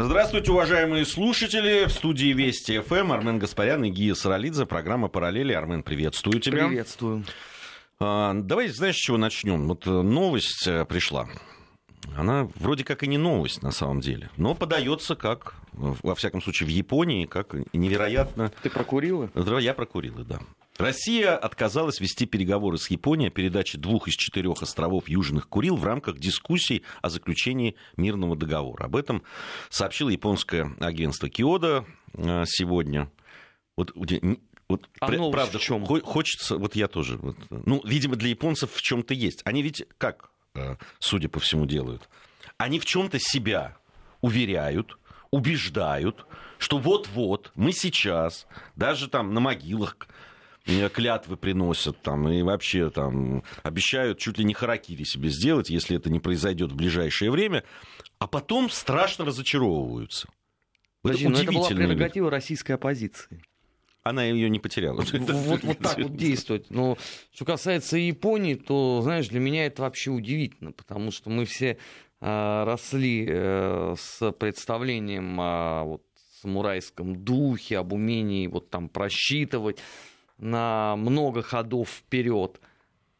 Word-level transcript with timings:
Здравствуйте, 0.00 0.52
уважаемые 0.52 1.04
слушатели. 1.04 1.86
В 1.86 1.92
студии 1.92 2.32
Вести 2.32 2.78
ФМ 2.78 3.10
Армен 3.10 3.40
Гаспарян 3.40 3.82
и 3.82 3.90
Гия 3.90 4.14
Саралидзе. 4.14 4.64
Программа 4.64 5.08
«Параллели». 5.08 5.52
Армен, 5.52 5.82
приветствую 5.82 6.38
тебя. 6.38 6.68
Приветствую. 6.68 7.24
А, 7.98 8.32
давайте, 8.32 8.74
знаешь, 8.74 8.94
с 8.94 8.98
чего 8.98 9.16
начнем? 9.16 9.66
Вот 9.66 9.88
э, 9.88 9.90
новость 9.90 10.68
э, 10.68 10.84
пришла. 10.84 11.28
Она 12.16 12.48
вроде 12.54 12.84
как 12.84 13.02
и 13.02 13.08
не 13.08 13.18
новость 13.18 13.62
на 13.62 13.72
самом 13.72 14.00
деле, 14.00 14.30
но 14.36 14.54
подается 14.54 15.16
как, 15.16 15.56
во 15.72 16.14
всяком 16.14 16.42
случае, 16.42 16.68
в 16.68 16.70
Японии, 16.70 17.26
как 17.26 17.54
невероятно... 17.72 18.52
Ты 18.62 18.70
прокурила? 18.70 19.28
Я 19.58 19.74
прокурила, 19.74 20.22
да. 20.22 20.38
Россия 20.78 21.36
отказалась 21.36 21.98
вести 22.00 22.24
переговоры 22.24 22.78
с 22.78 22.88
Японией 22.88 23.28
о 23.28 23.32
передаче 23.32 23.78
двух 23.78 24.06
из 24.06 24.14
четырех 24.14 24.62
островов 24.62 25.08
Южных 25.08 25.48
Курил 25.48 25.74
в 25.74 25.84
рамках 25.84 26.18
дискуссий 26.18 26.84
о 27.02 27.10
заключении 27.10 27.74
мирного 27.96 28.36
договора. 28.36 28.84
Об 28.84 28.94
этом 28.94 29.24
сообщило 29.70 30.08
японское 30.08 30.72
агентство 30.78 31.28
Киода 31.28 31.84
э, 32.14 32.44
сегодня. 32.46 33.10
Вот, 33.76 33.92
вот 34.68 34.88
а 35.00 35.06
правда, 35.08 35.58
в 35.58 35.62
чем? 35.62 35.84
хочется, 35.84 36.58
вот 36.58 36.76
я 36.76 36.86
тоже, 36.86 37.16
вот, 37.16 37.36
ну, 37.50 37.82
видимо, 37.84 38.14
для 38.14 38.28
японцев 38.28 38.72
в 38.72 38.80
чем-то 38.80 39.14
есть. 39.14 39.40
Они 39.44 39.62
ведь 39.62 39.84
как, 39.98 40.30
э, 40.54 40.76
судя 41.00 41.28
по 41.28 41.40
всему, 41.40 41.66
делают? 41.66 42.08
Они 42.56 42.78
в 42.78 42.86
чем-то 42.86 43.18
себя 43.18 43.76
уверяют, 44.20 44.96
убеждают, 45.32 46.24
что 46.58 46.78
вот-вот 46.78 47.50
мы 47.56 47.72
сейчас, 47.72 48.46
даже 48.76 49.08
там 49.08 49.34
на 49.34 49.40
могилах 49.40 49.96
клятвы 50.92 51.36
приносят 51.36 52.00
там, 52.02 52.28
и 52.28 52.42
вообще 52.42 52.90
там 52.90 53.42
обещают 53.62 54.18
чуть 54.18 54.38
ли 54.38 54.44
не 54.44 54.54
харакири 54.54 55.04
себе 55.04 55.30
сделать, 55.30 55.70
если 55.70 55.96
это 55.96 56.10
не 56.10 56.20
произойдет 56.20 56.72
в 56.72 56.76
ближайшее 56.76 57.30
время, 57.30 57.64
а 58.18 58.26
потом 58.26 58.70
страшно 58.70 59.24
разочаровываются. 59.24 60.28
Подожди, 61.02 61.24
это, 61.24 61.32
но 61.32 61.40
это 61.40 61.52
была 61.52 61.68
прерогатива 61.68 62.30
российской 62.30 62.72
оппозиции. 62.72 63.42
Она 64.02 64.24
ее 64.24 64.48
не 64.48 64.58
потеряла. 64.58 65.02
Вот, 65.02 65.62
вот 65.62 65.78
так 65.78 65.98
вот 65.98 66.16
действовать. 66.16 66.70
Но 66.70 66.96
что 67.32 67.44
касается 67.44 67.96
Японии, 67.96 68.54
то, 68.54 69.00
знаешь, 69.02 69.28
для 69.28 69.40
меня 69.40 69.66
это 69.66 69.82
вообще 69.82 70.10
удивительно, 70.10 70.72
потому 70.72 71.10
что 71.10 71.30
мы 71.30 71.44
все 71.44 71.78
э, 72.20 72.64
росли 72.64 73.26
э, 73.28 73.94
с 73.98 74.32
представлением 74.32 75.38
о 75.40 75.84
вот, 75.84 76.02
самурайском 76.40 77.22
духе, 77.22 77.78
об 77.78 77.92
умении 77.92 78.46
вот 78.46 78.70
там 78.70 78.88
просчитывать 78.88 79.78
на 80.38 80.96
много 80.96 81.42
ходов 81.42 81.88
вперед. 81.88 82.60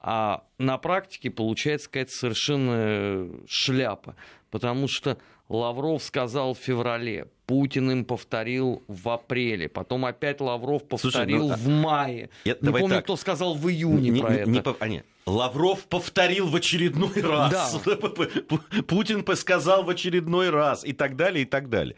А 0.01 0.45
на 0.59 0.79
практике 0.79 1.31
получается 1.31 1.89
какая-то 1.89 2.13
совершенно 2.13 3.29
шляпа. 3.47 4.15
Потому 4.51 4.89
что 4.89 5.19
Лавров 5.49 6.03
сказал 6.03 6.55
в 6.55 6.59
феврале, 6.59 7.29
Путин 7.47 7.91
им 7.91 8.05
повторил 8.05 8.83
в 8.87 9.09
апреле, 9.09 9.69
потом 9.69 10.05
опять 10.05 10.41
Лавров 10.41 10.87
повторил 10.87 11.49
Слушай, 11.49 11.63
ну, 11.65 11.65
в 11.65 11.69
мае. 11.69 12.31
Я, 12.45 12.57
не 12.61 12.71
помню, 12.71 12.97
так. 12.97 13.05
кто 13.05 13.17
сказал 13.17 13.55
в 13.55 13.69
июне 13.69 14.11
не, 14.11 14.21
про 14.21 14.31
не, 14.31 14.37
это. 14.37 14.51
Не, 14.51 14.63
а, 14.79 14.89
не. 14.89 15.05
Лавров 15.25 15.87
повторил 15.87 16.49
в 16.49 16.57
очередной 16.57 17.21
раз. 17.21 17.81
Да. 17.85 18.83
Путин 18.87 19.25
сказал 19.37 19.85
в 19.85 19.91
очередной 19.91 20.51
раз 20.51 20.85
и 20.85 20.93
так 20.93 21.17
далее, 21.17 21.43
и 21.43 21.47
так 21.47 21.69
далее. 21.69 21.97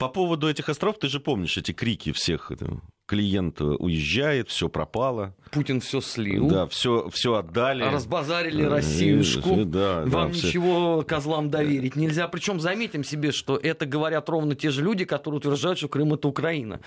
По 0.00 0.08
поводу 0.08 0.48
этих 0.48 0.70
островов, 0.70 0.98
ты 0.98 1.08
же 1.08 1.20
помнишь 1.20 1.58
эти 1.58 1.72
крики 1.72 2.12
всех 2.12 2.50
клиент 3.10 3.60
уезжает, 3.60 4.48
все 4.50 4.68
пропало. 4.68 5.34
Путин 5.50 5.80
все 5.80 6.00
слил. 6.00 6.46
Да, 6.46 6.68
все, 6.68 7.10
все 7.10 7.34
отдали. 7.34 7.82
Разбазарили 7.82 8.62
Россиюшку. 8.62 9.64
Да, 9.64 10.04
Вам 10.06 10.30
да, 10.30 10.36
ничего 10.36 10.98
все... 11.00 11.06
козлам 11.06 11.50
доверить 11.50 11.96
нельзя. 11.96 12.28
Причем 12.28 12.60
заметим 12.60 13.02
себе, 13.02 13.32
что 13.32 13.56
это 13.56 13.84
говорят 13.84 14.28
ровно 14.28 14.54
те 14.54 14.70
же 14.70 14.84
люди, 14.84 15.04
которые 15.04 15.38
утверждают, 15.38 15.78
что 15.78 15.88
Крым 15.88 16.14
это 16.14 16.28
Украина. 16.28 16.78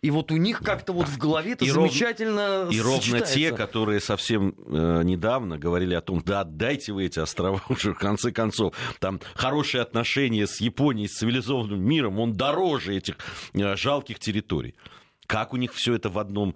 И 0.00 0.12
вот 0.12 0.30
у 0.30 0.36
них 0.36 0.60
как-то 0.60 0.92
вот 0.92 1.08
в 1.08 1.18
голове 1.18 1.52
это 1.52 1.64
и 1.64 1.70
замечательно 1.70 2.66
ров... 2.66 2.72
И 2.72 2.80
ровно 2.80 3.20
те, 3.20 3.50
которые 3.50 4.00
совсем 4.00 4.54
э, 4.66 5.02
недавно 5.02 5.58
говорили 5.58 5.94
о 5.94 6.00
том, 6.00 6.22
да 6.24 6.42
отдайте 6.42 6.92
вы 6.92 7.06
эти 7.06 7.18
острова 7.18 7.60
уже 7.68 7.94
в 7.94 7.98
конце 7.98 8.30
концов. 8.30 8.74
Там 9.00 9.20
хорошие 9.34 9.82
отношения 9.82 10.46
с 10.46 10.60
Японией, 10.60 11.08
с 11.08 11.14
цивилизованным 11.14 11.80
миром, 11.80 12.20
он 12.20 12.32
дороже 12.32 12.96
этих 12.96 13.16
э, 13.54 13.74
жалких 13.74 14.20
территорий. 14.20 14.76
Как 15.26 15.52
у 15.52 15.56
них 15.56 15.74
все 15.74 15.94
это 15.94 16.10
в 16.10 16.18
одном 16.20 16.54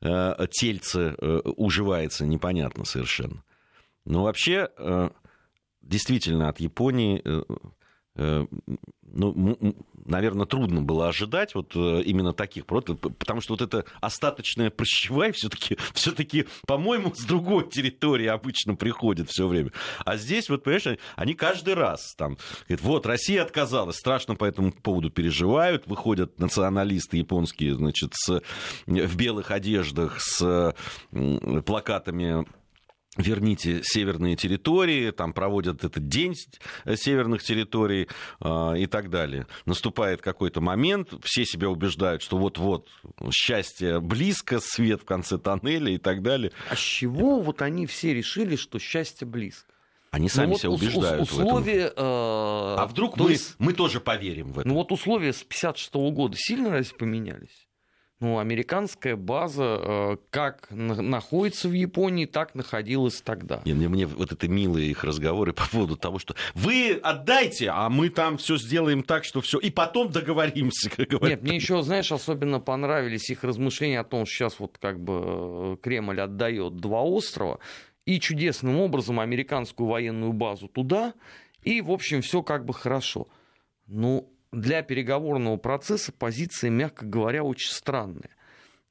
э, 0.00 0.46
тельце 0.52 1.16
э, 1.18 1.40
уживается, 1.56 2.24
непонятно 2.24 2.84
совершенно. 2.84 3.42
Но 4.04 4.22
вообще, 4.22 4.68
э, 4.78 5.10
действительно, 5.82 6.48
от 6.48 6.60
Японии 6.60 7.20
э, 7.24 7.42
ну, 8.16 9.74
наверное, 10.04 10.46
трудно 10.46 10.82
было 10.82 11.08
ожидать 11.08 11.54
вот 11.54 11.74
э, 11.74 12.02
именно 12.02 12.32
таких, 12.32 12.66
потому 12.66 13.40
что 13.40 13.54
вот 13.54 13.62
это 13.62 13.84
остаточное 14.00 14.70
прощевай 14.70 15.32
все-таки, 15.32 15.76
все-таки, 15.94 16.46
по-моему, 16.66 17.14
с 17.14 17.24
другой 17.24 17.68
территории 17.68 18.26
обычно 18.26 18.76
приходит 18.76 19.30
все 19.30 19.46
время. 19.46 19.72
А 20.04 20.16
здесь, 20.16 20.48
вот, 20.48 20.62
понимаешь, 20.64 20.98
они 21.16 21.34
каждый 21.34 21.74
раз 21.74 22.14
там, 22.16 22.38
говорят, 22.68 22.84
вот, 22.84 23.06
Россия 23.06 23.42
отказалась, 23.42 23.96
страшно 23.96 24.36
по 24.36 24.44
этому 24.44 24.72
поводу 24.72 25.10
переживают, 25.10 25.86
выходят 25.86 26.38
националисты 26.38 27.16
японские, 27.16 27.74
значит, 27.74 28.12
с, 28.14 28.42
в 28.86 29.16
белых 29.16 29.50
одеждах 29.50 30.20
с 30.20 30.74
плакатами 31.64 32.46
верните 33.16 33.80
северные 33.82 34.36
территории, 34.36 35.10
там 35.10 35.32
проводят 35.32 35.84
этот 35.84 36.08
день 36.08 36.34
северных 36.94 37.42
территорий 37.42 38.08
э, 38.40 38.78
и 38.78 38.86
так 38.86 39.10
далее. 39.10 39.46
Наступает 39.66 40.22
какой-то 40.22 40.60
момент, 40.60 41.14
все 41.22 41.44
себя 41.44 41.68
убеждают, 41.68 42.22
что 42.22 42.38
вот-вот 42.38 42.88
счастье 43.30 44.00
близко, 44.00 44.60
свет 44.60 45.02
в 45.02 45.04
конце 45.04 45.38
тоннеля 45.38 45.92
и 45.92 45.98
так 45.98 46.22
далее. 46.22 46.52
А 46.70 46.76
с 46.76 46.80
чего 46.80 47.40
вот 47.40 47.62
они 47.62 47.86
все 47.86 48.14
решили, 48.14 48.56
что 48.56 48.78
счастье 48.78 49.26
близко? 49.26 49.74
Они 50.10 50.28
сами 50.28 50.52
ну, 50.52 50.58
себя 50.58 50.70
вот 50.70 50.80
убеждают 50.80 51.22
условия, 51.22 51.88
в 51.88 51.92
этом. 51.92 52.04
Э, 52.04 52.76
а 52.78 52.86
вдруг 52.88 53.16
то 53.16 53.24
мы, 53.24 53.32
есть, 53.32 53.56
мы 53.58 53.72
тоже 53.72 54.00
поверим 54.00 54.52
в 54.52 54.60
это? 54.60 54.68
Ну 54.68 54.74
вот 54.74 54.92
условия 54.92 55.32
с 55.32 55.42
56 55.42 55.92
года 55.94 56.36
сильно 56.38 56.70
разве 56.70 56.96
поменялись? 56.96 57.63
Ну, 58.24 58.38
американская 58.38 59.16
база 59.16 59.78
э, 59.82 60.16
как 60.30 60.68
находится 60.70 61.68
в 61.68 61.72
Японии, 61.72 62.24
так 62.24 62.54
находилась 62.54 63.20
тогда. 63.20 63.60
Не, 63.66 63.74
мне, 63.74 63.86
мне 63.86 64.06
вот 64.06 64.32
это 64.32 64.48
милые 64.48 64.88
их 64.88 65.04
разговоры 65.04 65.52
по 65.52 65.68
поводу 65.68 65.98
того, 65.98 66.18
что 66.18 66.34
вы 66.54 66.98
отдайте, 67.02 67.68
а 67.68 67.90
мы 67.90 68.08
там 68.08 68.38
все 68.38 68.56
сделаем 68.56 69.02
так, 69.02 69.24
что 69.24 69.42
все, 69.42 69.58
и 69.58 69.68
потом 69.68 70.10
договоримся. 70.10 70.88
Как 70.88 71.20
Нет, 71.20 71.42
мне 71.42 71.56
еще, 71.56 71.82
знаешь, 71.82 72.12
особенно 72.12 72.60
понравились 72.60 73.28
их 73.28 73.44
размышления 73.44 74.00
о 74.00 74.04
том, 74.04 74.24
что 74.24 74.34
сейчас 74.34 74.58
вот 74.58 74.78
как 74.78 74.98
бы 74.98 75.74
э, 75.74 75.76
Кремль 75.82 76.22
отдает 76.22 76.76
два 76.76 77.02
острова, 77.02 77.58
и 78.06 78.18
чудесным 78.20 78.80
образом 78.80 79.20
американскую 79.20 79.86
военную 79.86 80.32
базу 80.32 80.68
туда, 80.68 81.12
и, 81.62 81.82
в 81.82 81.90
общем, 81.90 82.22
все 82.22 82.42
как 82.42 82.64
бы 82.64 82.72
хорошо. 82.72 83.28
Ну, 83.86 84.30
для 84.54 84.82
переговорного 84.82 85.56
процесса 85.56 86.12
позиция, 86.12 86.70
мягко 86.70 87.04
говоря, 87.04 87.42
очень 87.44 87.72
странная. 87.72 88.30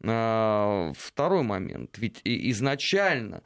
А, 0.04 0.92
второй 0.98 1.44
момент. 1.44 1.98
Ведь 1.98 2.22
изначально, 2.24 3.44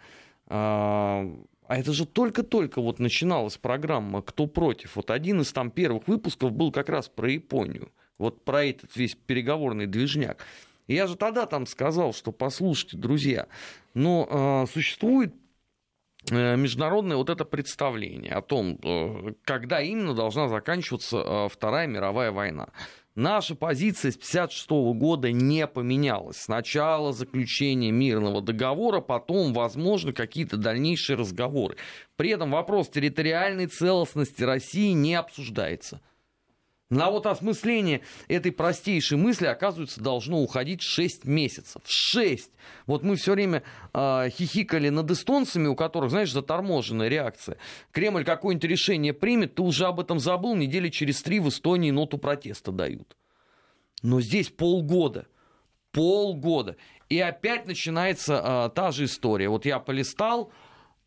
а, 0.47 1.25
а 1.67 1.77
это 1.77 1.93
же 1.93 2.05
только-только 2.05 2.81
вот 2.81 2.99
начиналась 2.99 3.57
программа 3.57 4.21
«Кто 4.21 4.47
против?». 4.47 4.95
Вот 4.95 5.11
один 5.11 5.41
из 5.41 5.51
там 5.51 5.69
первых 5.69 6.07
выпусков 6.07 6.51
был 6.51 6.71
как 6.71 6.89
раз 6.89 7.07
про 7.09 7.29
Японию. 7.29 7.91
Вот 8.17 8.43
про 8.43 8.65
этот 8.65 8.95
весь 8.95 9.15
переговорный 9.15 9.85
движняк. 9.85 10.43
я 10.87 11.05
же 11.05 11.15
тогда 11.15 11.45
там 11.45 11.67
сказал, 11.67 12.13
что 12.13 12.31
послушайте, 12.31 12.97
друзья, 12.97 13.47
но 13.93 14.65
э, 14.65 14.71
существует 14.71 15.35
международное 16.31 17.17
вот 17.17 17.29
это 17.29 17.45
представление 17.45 18.33
о 18.33 18.41
том, 18.41 18.79
э, 18.83 19.33
когда 19.43 19.81
именно 19.81 20.13
должна 20.13 20.47
заканчиваться 20.47 21.17
э, 21.17 21.47
Вторая 21.49 21.87
мировая 21.87 22.31
война. 22.31 22.69
Наша 23.15 23.55
позиция 23.55 24.11
с 24.11 24.15
1956 24.15 24.69
года 24.99 25.31
не 25.31 25.65
поменялась. 25.65 26.37
Сначала 26.37 27.13
заключение 27.13 27.91
мирного 27.91 28.43
договора, 28.43 29.01
потом, 29.01 29.53
возможно, 29.53 30.13
какие-то 30.13 30.55
дальнейшие 30.55 31.15
разговоры. 31.17 31.77
При 32.15 32.29
этом 32.29 32.51
вопрос 32.51 32.89
территориальной 32.89 33.65
целостности 33.65 34.43
России 34.43 34.91
не 34.91 35.15
обсуждается. 35.15 35.99
На 36.89 37.09
вот 37.11 37.25
осмысление 37.25 38.01
этой 38.29 38.53
простейшей 38.53 39.17
мысли, 39.17 39.45
оказывается, 39.45 40.01
должно 40.01 40.39
уходить 40.41 40.81
6 40.81 41.25
месяцев. 41.25 41.81
6! 41.85 42.49
Вот 42.85 43.03
мы 43.03 43.17
все 43.17 43.33
время 43.33 43.63
э, 43.93 44.29
хихикали 44.29 44.87
над 44.87 45.11
эстонцами, 45.11 45.67
у 45.67 45.75
которых, 45.75 46.11
знаешь, 46.11 46.31
заторможенная 46.31 47.09
реакция. 47.09 47.57
Кремль 47.91 48.23
какое-нибудь 48.23 48.69
решение 48.69 49.13
примет, 49.13 49.55
ты 49.55 49.63
уже 49.63 49.85
об 49.85 49.99
этом 49.99 50.19
забыл, 50.19 50.55
недели 50.55 50.87
через 50.87 51.21
три 51.21 51.41
в 51.41 51.49
Эстонии 51.49 51.91
ноту 51.91 52.17
протеста 52.17 52.71
дают. 52.71 53.17
Но 54.01 54.21
здесь 54.21 54.49
полгода. 54.49 55.27
Полгода. 55.91 56.77
И 57.09 57.19
опять 57.19 57.67
начинается 57.67 58.69
э, 58.69 58.69
та 58.73 58.91
же 58.91 59.05
история. 59.05 59.49
Вот 59.49 59.65
я 59.65 59.79
полистал, 59.79 60.53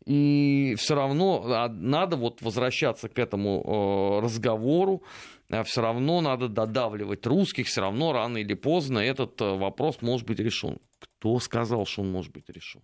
И 0.05 0.75
все 0.77 0.93
равно 0.93 1.43
а, 1.45 1.69
надо 1.69 2.17
вот 2.17 2.41
возвращаться 2.43 3.09
к 3.09 3.17
этому 3.17 4.19
разговору, 4.21 5.01
а 5.40 5.40
все 5.63 5.81
равно 5.81 6.21
надо 6.21 6.47
додавливать 6.47 7.25
русских, 7.25 7.67
все 7.67 7.81
равно 7.81 8.13
рано 8.13 8.37
или 8.37 8.53
поздно 8.53 8.99
этот 8.99 9.39
вопрос 9.41 10.01
может 10.01 10.25
быть 10.25 10.39
решен. 10.39 10.79
Кто 10.99 11.39
сказал, 11.39 11.85
что 11.85 12.01
он 12.01 12.11
может 12.11 12.31
быть 12.31 12.49
решен? 12.49 12.81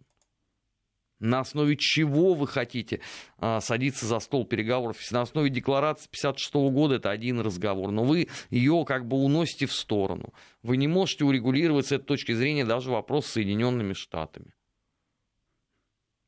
На 1.19 1.39
основе 1.39 1.75
чего 1.77 2.35
вы 2.35 2.45
хотите 2.45 3.01
а, 3.39 3.59
садиться 3.59 4.05
за 4.05 4.19
стол 4.19 4.45
переговоров? 4.45 4.99
Если 4.99 5.15
на 5.15 5.21
основе 5.21 5.49
декларации 5.49 6.09
56 6.11 6.53
года 6.53 6.95
это 6.95 7.09
один 7.09 7.39
разговор, 7.39 7.89
но 7.91 8.03
вы 8.03 8.27
ее 8.51 8.85
как 8.85 9.07
бы 9.07 9.17
уносите 9.17 9.65
в 9.65 9.73
сторону. 9.73 10.33
Вы 10.61 10.77
не 10.77 10.87
можете 10.87 11.25
урегулировать 11.25 11.87
с 11.87 11.91
этой 11.91 12.05
точки 12.05 12.33
зрения 12.33 12.65
даже 12.65 12.91
вопрос 12.91 13.25
с 13.25 13.31
Соединенными 13.31 13.93
Штатами. 13.93 14.53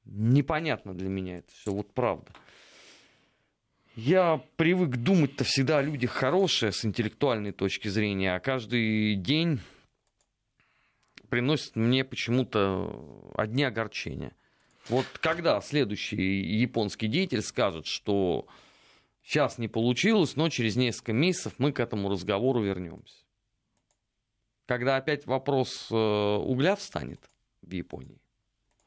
Непонятно 0.06 0.96
для 0.96 1.10
меня 1.10 1.38
это 1.38 1.52
все, 1.52 1.72
вот 1.72 1.94
правда. 1.94 2.32
Я 3.96 4.42
привык 4.56 4.96
думать-то 4.98 5.44
всегда 5.44 5.80
о 5.80 5.82
людях 5.82 6.12
хорошие 6.12 6.72
с 6.72 6.86
интеллектуальной 6.86 7.52
точки 7.52 7.88
зрения, 7.88 8.36
а 8.36 8.40
каждый 8.40 9.16
день 9.16 9.60
приносит 11.30 11.76
мне 11.76 12.04
почему-то 12.04 13.32
одни 13.36 13.64
огорчения. 13.64 14.34
Вот 14.88 15.06
когда 15.20 15.62
следующий 15.62 16.42
японский 16.42 17.08
деятель 17.08 17.42
скажет, 17.42 17.86
что 17.86 18.48
сейчас 19.24 19.58
не 19.58 19.68
получилось, 19.68 20.36
но 20.36 20.50
через 20.50 20.76
несколько 20.76 21.14
месяцев 21.14 21.54
мы 21.58 21.72
к 21.72 21.80
этому 21.80 22.10
разговору 22.10 22.64
вернемся. 22.64 23.24
Когда 24.66 24.98
опять 24.98 25.26
вопрос 25.26 25.88
э, 25.92 25.96
угля 25.96 26.76
встанет 26.76 27.20
в 27.62 27.72
Японии. 27.72 28.22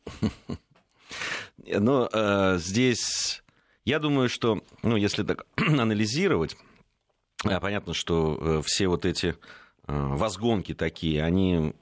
Но 1.66 2.08
э, 2.12 2.58
здесь, 2.58 3.41
я 3.84 3.98
думаю, 3.98 4.28
что, 4.28 4.62
ну, 4.82 4.96
если 4.96 5.22
так 5.22 5.46
анализировать, 5.56 6.56
э, 7.44 7.60
понятно, 7.60 7.94
что 7.94 8.38
э, 8.40 8.62
все 8.64 8.88
вот 8.88 9.04
эти 9.04 9.28
э, 9.28 9.34
возгонки 9.86 10.74
такие, 10.74 11.22
они 11.22 11.74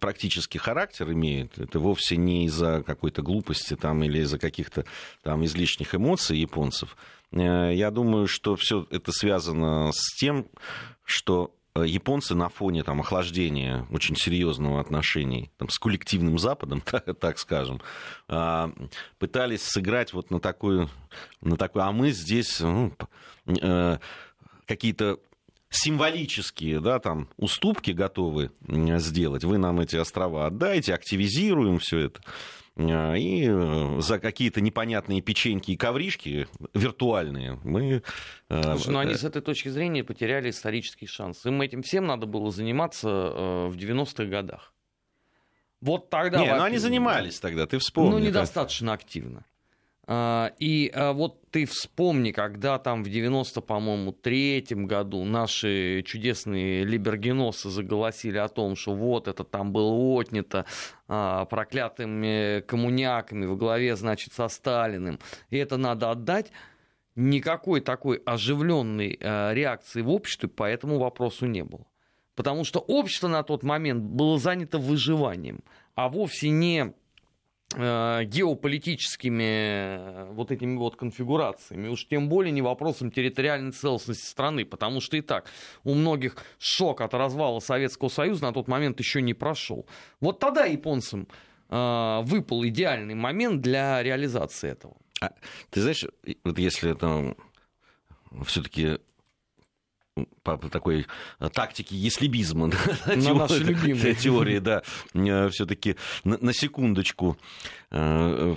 практический 0.00 0.58
характер 0.58 1.12
имеет, 1.12 1.56
это 1.56 1.78
вовсе 1.78 2.16
не 2.16 2.46
из-за 2.46 2.82
какой-то 2.82 3.22
глупости 3.22 3.76
там, 3.76 4.02
или 4.02 4.18
из-за 4.18 4.36
каких-то 4.36 4.84
там 5.22 5.44
излишних 5.44 5.94
эмоций 5.94 6.38
японцев. 6.38 6.96
Я 7.30 7.92
думаю, 7.92 8.26
что 8.26 8.56
все 8.56 8.84
это 8.90 9.12
связано 9.12 9.92
с 9.92 10.16
тем, 10.18 10.48
что 11.04 11.54
японцы 11.76 12.34
на 12.34 12.48
фоне 12.48 12.82
там, 12.82 13.00
охлаждения 13.00 13.86
очень 13.90 14.16
серьезного 14.16 14.80
отношений 14.80 15.50
там, 15.56 15.68
с 15.68 15.78
коллективным 15.78 16.38
Западом, 16.38 16.82
так 17.20 17.38
скажем, 17.38 17.80
пытались 19.18 19.62
сыграть 19.62 20.12
вот 20.12 20.30
на 20.30 20.40
такую, 20.40 20.88
на 21.40 21.56
такую 21.56 21.84
а 21.84 21.92
мы 21.92 22.10
здесь 22.10 22.60
ну, 22.60 22.92
какие-то 24.66 25.18
символические 25.70 26.80
да, 26.80 26.98
там, 26.98 27.28
уступки 27.36 27.92
готовы 27.92 28.50
сделать. 28.68 29.44
Вы 29.44 29.58
нам 29.58 29.80
эти 29.80 29.96
острова 29.96 30.46
отдайте, 30.46 30.94
активизируем 30.94 31.78
все 31.78 31.98
это. 32.00 32.20
А, 32.76 33.14
и 33.14 33.46
э, 33.48 34.00
за 34.00 34.18
какие-то 34.18 34.60
непонятные 34.60 35.20
печеньки 35.20 35.72
и 35.72 35.76
ковришки 35.76 36.48
виртуальные 36.74 37.58
мы... 37.64 38.02
Э, 38.48 38.62
Слушай, 38.76 38.90
ну 38.90 38.98
они 38.98 39.12
э, 39.12 39.16
с 39.16 39.24
этой 39.24 39.42
точки 39.42 39.68
зрения 39.68 40.04
потеряли 40.04 40.50
исторический 40.50 41.06
шанс. 41.06 41.44
Им 41.46 41.60
этим 41.62 41.82
всем 41.82 42.06
надо 42.06 42.26
было 42.26 42.50
заниматься 42.50 43.08
в 43.08 43.76
90-х 43.76 44.24
годах. 44.24 44.72
Вот 45.80 46.10
тогда... 46.10 46.40
Не, 46.40 46.54
ну 46.54 46.62
они 46.62 46.78
занимались 46.78 47.40
тогда, 47.40 47.66
ты 47.66 47.78
вспомни. 47.78 48.10
Ну, 48.10 48.18
недостаточно 48.18 48.92
активно. 48.92 49.44
А, 50.06 50.52
и 50.58 50.90
а, 50.92 51.12
вот 51.12 51.40
ты 51.50 51.66
вспомни, 51.66 52.32
когда 52.32 52.78
там 52.78 53.04
в 53.04 53.08
90, 53.08 53.60
по-моему, 53.60 54.12
третьем 54.12 54.86
году 54.86 55.24
наши 55.24 56.02
чудесные 56.04 56.84
либергеносы 56.84 57.70
заголосили 57.70 58.38
о 58.38 58.48
том, 58.48 58.76
что 58.76 58.94
вот 58.94 59.28
это 59.28 59.44
там 59.44 59.72
было 59.72 59.92
отнято 59.92 60.64
а, 61.06 61.44
проклятыми 61.44 62.60
коммуняками 62.60 63.46
в 63.46 63.56
главе, 63.56 63.94
значит, 63.94 64.32
со 64.32 64.48
Сталиным, 64.48 65.20
и 65.50 65.58
это 65.58 65.76
надо 65.76 66.10
отдать, 66.10 66.50
никакой 67.14 67.80
такой 67.80 68.16
оживленной 68.24 69.18
реакции 69.20 70.00
в 70.00 70.10
обществе 70.10 70.48
по 70.48 70.64
этому 70.64 70.98
вопросу 70.98 71.46
не 71.46 71.62
было. 71.62 71.86
Потому 72.34 72.64
что 72.64 72.78
общество 72.78 73.28
на 73.28 73.42
тот 73.42 73.62
момент 73.62 74.02
было 74.02 74.38
занято 74.38 74.78
выживанием, 74.78 75.60
а 75.94 76.08
вовсе 76.08 76.48
не 76.48 76.94
геополитическими 77.76 79.44
э, 79.44 80.30
вот 80.32 80.50
этими 80.50 80.76
вот 80.76 80.96
конфигурациями, 80.96 81.88
уж 81.88 82.06
тем 82.08 82.28
более 82.28 82.50
не 82.50 82.62
вопросом 82.62 83.12
территориальной 83.12 83.70
целостности 83.70 84.26
страны, 84.26 84.64
потому 84.64 85.00
что 85.00 85.16
и 85.16 85.20
так 85.20 85.46
у 85.84 85.94
многих 85.94 86.36
шок 86.58 87.00
от 87.00 87.14
развала 87.14 87.60
Советского 87.60 88.08
Союза 88.08 88.42
на 88.42 88.52
тот 88.52 88.66
момент 88.66 88.98
еще 88.98 89.22
не 89.22 89.34
прошел. 89.34 89.86
Вот 90.20 90.40
тогда 90.40 90.64
японцам 90.64 91.28
э, 91.68 92.20
выпал 92.24 92.64
идеальный 92.66 93.14
момент 93.14 93.60
для 93.60 94.02
реализации 94.02 94.70
этого. 94.70 94.96
А, 95.20 95.30
ты 95.70 95.80
знаешь, 95.80 96.04
вот 96.44 96.58
если 96.58 96.90
это 96.92 97.36
все-таки 98.46 98.98
по 100.42 100.56
такой 100.56 101.06
э, 101.38 101.48
тактике 101.50 101.96
еслибизма, 101.96 102.68
да, 103.06 103.16
теории, 103.16 104.14
теории, 104.20 104.58
да, 104.58 104.82
э, 105.14 105.48
все-таки 105.50 105.96
на, 106.24 106.38
на 106.38 106.52
секундочку 106.52 107.36
э, 107.90 108.54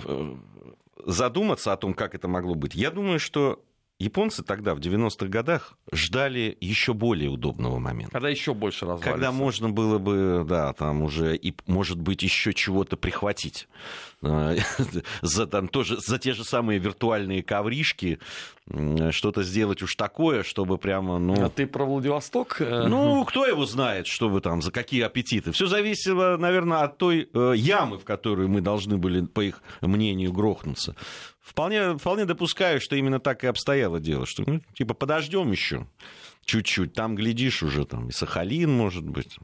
задуматься 1.06 1.72
о 1.72 1.76
том, 1.76 1.94
как 1.94 2.14
это 2.14 2.28
могло 2.28 2.54
быть. 2.54 2.74
Я 2.74 2.90
думаю, 2.90 3.18
что 3.18 3.62
японцы 3.98 4.42
тогда, 4.42 4.74
в 4.74 4.78
90-х 4.78 5.26
годах, 5.26 5.76
ждали 5.92 6.56
еще 6.60 6.94
более 6.94 7.30
удобного 7.30 7.78
момента. 7.78 8.12
Когда 8.12 8.28
еще 8.28 8.54
больше 8.54 8.84
развалится. 8.84 9.10
Когда 9.10 9.32
можно 9.32 9.70
было 9.70 9.98
бы, 9.98 10.44
да, 10.48 10.72
там 10.72 11.02
уже, 11.02 11.36
и, 11.36 11.54
может 11.66 12.00
быть, 12.00 12.22
еще 12.22 12.52
чего-то 12.52 12.96
прихватить. 12.96 13.68
За, 15.22 15.46
там, 15.46 15.68
тоже, 15.68 15.98
за 16.00 16.18
те 16.18 16.32
же 16.32 16.44
самые 16.44 16.78
виртуальные 16.78 17.42
ковришки 17.42 18.18
что-то 19.10 19.42
сделать 19.42 19.82
уж 19.82 19.94
такое, 19.94 20.42
чтобы 20.42 20.78
прямо, 20.78 21.18
ну... 21.18 21.44
А 21.44 21.50
ты 21.50 21.66
про 21.66 21.84
Владивосток? 21.84 22.60
Ну, 22.60 23.24
кто 23.24 23.46
его 23.46 23.66
знает, 23.66 24.06
что 24.06 24.28
вы 24.28 24.40
там, 24.40 24.62
за 24.62 24.72
какие 24.72 25.02
аппетиты. 25.02 25.52
Все 25.52 25.66
зависело, 25.66 26.36
наверное, 26.38 26.82
от 26.82 26.96
той 26.96 27.28
э, 27.32 27.52
ямы, 27.56 27.98
в 27.98 28.04
которую 28.04 28.48
мы 28.48 28.62
должны 28.62 28.96
были, 28.96 29.26
по 29.26 29.40
их 29.40 29.62
мнению, 29.82 30.32
грохнуться. 30.32 30.96
Вполне, 31.42 31.98
вполне 31.98 32.24
допускаю, 32.24 32.80
что 32.80 32.96
именно 32.96 33.20
так 33.20 33.44
и 33.44 33.48
обстояло 33.48 34.00
дело, 34.00 34.24
что, 34.24 34.44
ну, 34.46 34.62
типа, 34.74 34.94
подождем 34.94 35.50
еще 35.52 35.86
чуть-чуть, 36.44 36.92
там, 36.92 37.14
глядишь, 37.14 37.62
уже 37.62 37.84
там 37.84 38.08
и 38.08 38.12
Сахалин, 38.12 38.70
может 38.70 39.04
быть, 39.04 39.36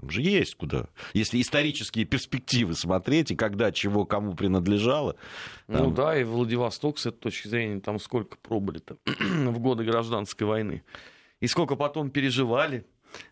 там 0.00 0.10
же 0.10 0.22
есть 0.22 0.54
куда. 0.54 0.86
Если 1.12 1.40
исторические 1.40 2.04
перспективы 2.04 2.74
смотреть, 2.74 3.30
и 3.30 3.36
когда 3.36 3.70
чего 3.70 4.04
кому 4.04 4.34
принадлежало. 4.34 5.16
Ну 5.68 5.76
там... 5.76 5.86
Ну 5.86 5.94
да, 5.94 6.18
и 6.18 6.24
Владивосток 6.24 6.98
с 6.98 7.06
этой 7.06 7.18
точки 7.18 7.48
зрения, 7.48 7.80
там 7.80 7.98
сколько 7.98 8.36
пробыли-то 8.38 8.96
в 9.06 9.58
годы 9.58 9.84
гражданской 9.84 10.46
войны. 10.46 10.82
И 11.40 11.46
сколько 11.46 11.76
потом 11.76 12.10
переживали, 12.10 12.86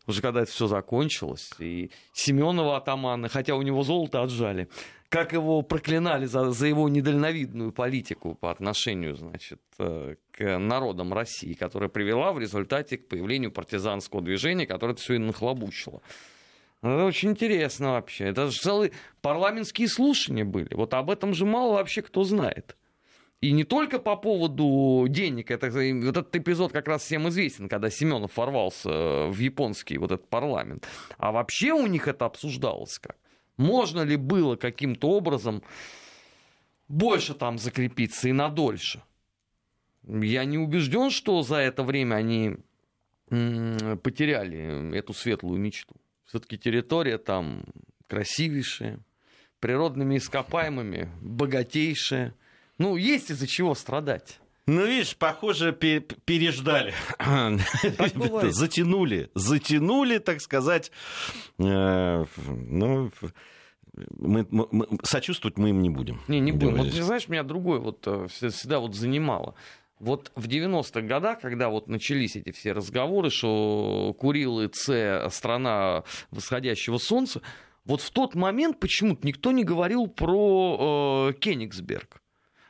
уже 0.06 0.20
когда 0.22 0.42
это 0.42 0.50
все 0.50 0.66
закончилось. 0.66 1.52
И 1.58 1.90
Семенова 2.12 2.76
атамана, 2.76 3.28
хотя 3.28 3.54
у 3.54 3.62
него 3.62 3.82
золото 3.82 4.22
отжали, 4.22 4.68
как 5.08 5.32
его 5.32 5.62
проклинали 5.62 6.26
за, 6.26 6.50
за 6.50 6.66
его 6.66 6.88
недальновидную 6.88 7.72
политику 7.72 8.34
по 8.34 8.50
отношению, 8.50 9.16
значит, 9.16 9.60
э, 9.78 10.16
к 10.32 10.58
народам 10.58 11.14
России, 11.14 11.54
которая 11.54 11.88
привела 11.88 12.32
в 12.32 12.38
результате 12.38 12.98
к 12.98 13.08
появлению 13.08 13.50
партизанского 13.50 14.20
движения, 14.20 14.66
которое 14.66 14.92
это 14.92 15.00
все 15.00 15.14
и 15.14 15.18
нахлобучило. 15.18 16.02
Это 16.82 17.04
очень 17.04 17.30
интересно 17.30 17.92
вообще. 17.92 18.26
Это 18.26 18.50
же 18.50 18.58
целые 18.58 18.92
парламентские 19.20 19.88
слушания 19.88 20.44
были. 20.44 20.74
Вот 20.74 20.94
об 20.94 21.10
этом 21.10 21.34
же 21.34 21.44
мало 21.44 21.74
вообще 21.74 22.02
кто 22.02 22.24
знает. 22.24 22.76
И 23.40 23.52
не 23.52 23.64
только 23.64 24.00
по 24.00 24.16
поводу 24.16 25.06
денег, 25.08 25.50
это, 25.50 25.68
вот 25.68 26.16
этот 26.16 26.34
эпизод 26.34 26.72
как 26.72 26.88
раз 26.88 27.02
всем 27.02 27.28
известен, 27.28 27.68
когда 27.68 27.88
Семенов 27.88 28.36
ворвался 28.36 28.90
э, 28.90 29.28
в 29.28 29.38
японский 29.38 29.98
вот 29.98 30.10
этот 30.10 30.28
парламент. 30.28 30.88
А 31.18 31.30
вообще 31.30 31.72
у 31.72 31.86
них 31.86 32.08
это 32.08 32.26
обсуждалось 32.26 32.98
как? 32.98 33.16
Можно 33.56 34.02
ли 34.02 34.16
было 34.16 34.56
каким-то 34.56 35.10
образом 35.10 35.62
больше 36.88 37.34
там 37.34 37.58
закрепиться 37.58 38.28
и 38.28 38.32
надольше? 38.32 39.02
Я 40.04 40.44
не 40.44 40.58
убежден, 40.58 41.10
что 41.10 41.42
за 41.42 41.56
это 41.56 41.82
время 41.84 42.16
они 42.16 42.56
потеряли 43.28 44.96
эту 44.96 45.12
светлую 45.12 45.60
мечту. 45.60 45.94
Все-таки 46.28 46.58
территория 46.58 47.16
там 47.16 47.64
красивейшая, 48.06 49.00
природными 49.60 50.18
ископаемыми, 50.18 51.10
богатейшая. 51.22 52.34
Ну, 52.76 52.96
есть 52.96 53.30
из-за 53.30 53.46
чего 53.46 53.74
страдать. 53.74 54.38
Ну, 54.66 54.84
видишь, 54.84 55.16
похоже, 55.16 55.72
переждали. 55.72 56.92
затянули. 58.52 59.30
Затянули, 59.34 60.18
так 60.18 60.42
сказать. 60.42 60.92
Э, 61.58 62.26
ну, 62.46 63.10
мы, 64.10 64.46
мы, 64.50 64.68
мы, 64.70 64.86
сочувствовать 65.04 65.56
мы 65.56 65.70
им 65.70 65.80
не 65.80 65.88
будем. 65.88 66.20
Не, 66.28 66.40
не 66.40 66.52
будем. 66.52 66.76
Вот, 66.76 66.88
знаешь, 66.88 67.28
меня 67.28 67.42
другое 67.42 67.80
вот 67.80 68.06
всегда 68.28 68.80
вот 68.80 68.94
занимало. 68.94 69.54
Вот 70.00 70.30
в 70.36 70.46
90-х 70.46 71.00
годах, 71.02 71.40
когда 71.40 71.68
вот 71.68 71.88
начались 71.88 72.36
эти 72.36 72.52
все 72.52 72.72
разговоры, 72.72 73.30
что 73.30 74.14
Курилы 74.18 74.70
С 74.72 75.28
страна 75.30 76.04
восходящего 76.30 76.98
солнца, 76.98 77.42
вот 77.84 78.00
в 78.00 78.10
тот 78.10 78.34
момент 78.34 78.78
почему-то 78.78 79.26
никто 79.26 79.50
не 79.50 79.64
говорил 79.64 80.06
про 80.06 81.30
э, 81.30 81.38
Кенигсберг. 81.40 82.22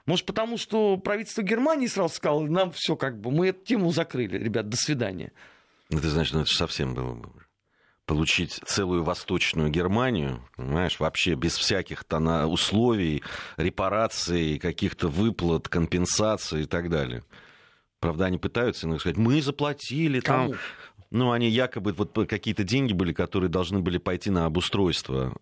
Может, 0.07 0.25
потому 0.25 0.57
что 0.57 0.97
правительство 0.97 1.43
Германии 1.43 1.87
сразу 1.87 2.15
сказало, 2.15 2.47
нам 2.47 2.73
все 2.73 2.97
как 2.97 3.21
бы, 3.21 3.31
мы 3.31 3.49
эту 3.49 3.63
тему 3.65 3.91
закрыли, 3.91 4.39
ребят, 4.39 4.69
до 4.69 4.77
свидания. 4.77 5.33
Ты 5.91 6.09
знаешь, 6.09 6.33
ну 6.33 6.41
это 6.41 6.51
совсем 6.51 6.95
было 6.95 7.15
бы 7.15 7.31
получить 8.09 8.61
целую 8.65 9.05
Восточную 9.05 9.69
Германию, 9.69 10.41
понимаешь, 10.57 10.99
вообще 10.99 11.35
без 11.35 11.57
всяких 11.57 12.03
-то 12.03 12.47
условий, 12.47 13.23
репараций, 13.59 14.59
каких-то 14.59 15.09
выплат, 15.09 15.69
компенсаций 15.69 16.63
и 16.63 16.67
так 16.67 16.89
далее. 16.89 17.23
Правда, 18.01 18.25
они 18.27 18.39
пытаются 18.39 18.89
ну, 18.89 18.99
сказать, 18.99 19.19
мы 19.19 19.43
заплатили 19.43 20.21
там 20.21 20.55
ну, 21.11 21.31
они 21.33 21.49
якобы, 21.49 21.93
вот 21.93 22.13
какие-то 22.29 22.65
деньги 22.65 22.93
были, 22.93 23.13
которые 23.13 23.49
должны 23.49 23.81
были 23.81 23.99
пойти 23.99 24.31
на 24.31 24.45
обустройство 24.45 25.33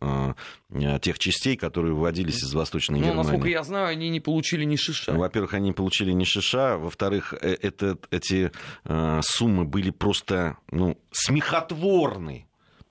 э, 0.70 0.98
тех 1.00 1.18
частей, 1.18 1.56
которые 1.56 1.92
выводились 1.92 2.42
из 2.42 2.54
Восточной 2.54 3.00
ну, 3.00 3.06
Германии. 3.06 3.22
насколько 3.22 3.48
я 3.48 3.64
знаю, 3.64 3.88
они 3.88 4.08
не 4.08 4.20
получили 4.20 4.64
ни 4.64 4.76
шиша. 4.76 5.12
Во-первых, 5.12 5.54
они 5.54 5.72
получили 5.72 6.12
ни 6.12 6.22
шиша. 6.22 6.76
Во-вторых, 6.78 7.34
э, 7.40 7.56
это, 7.62 7.98
эти 8.10 8.52
э, 8.84 9.20
суммы 9.24 9.64
были 9.64 9.90
просто 9.90 10.56
ну, 10.70 10.96
смехотворны. 11.10 12.45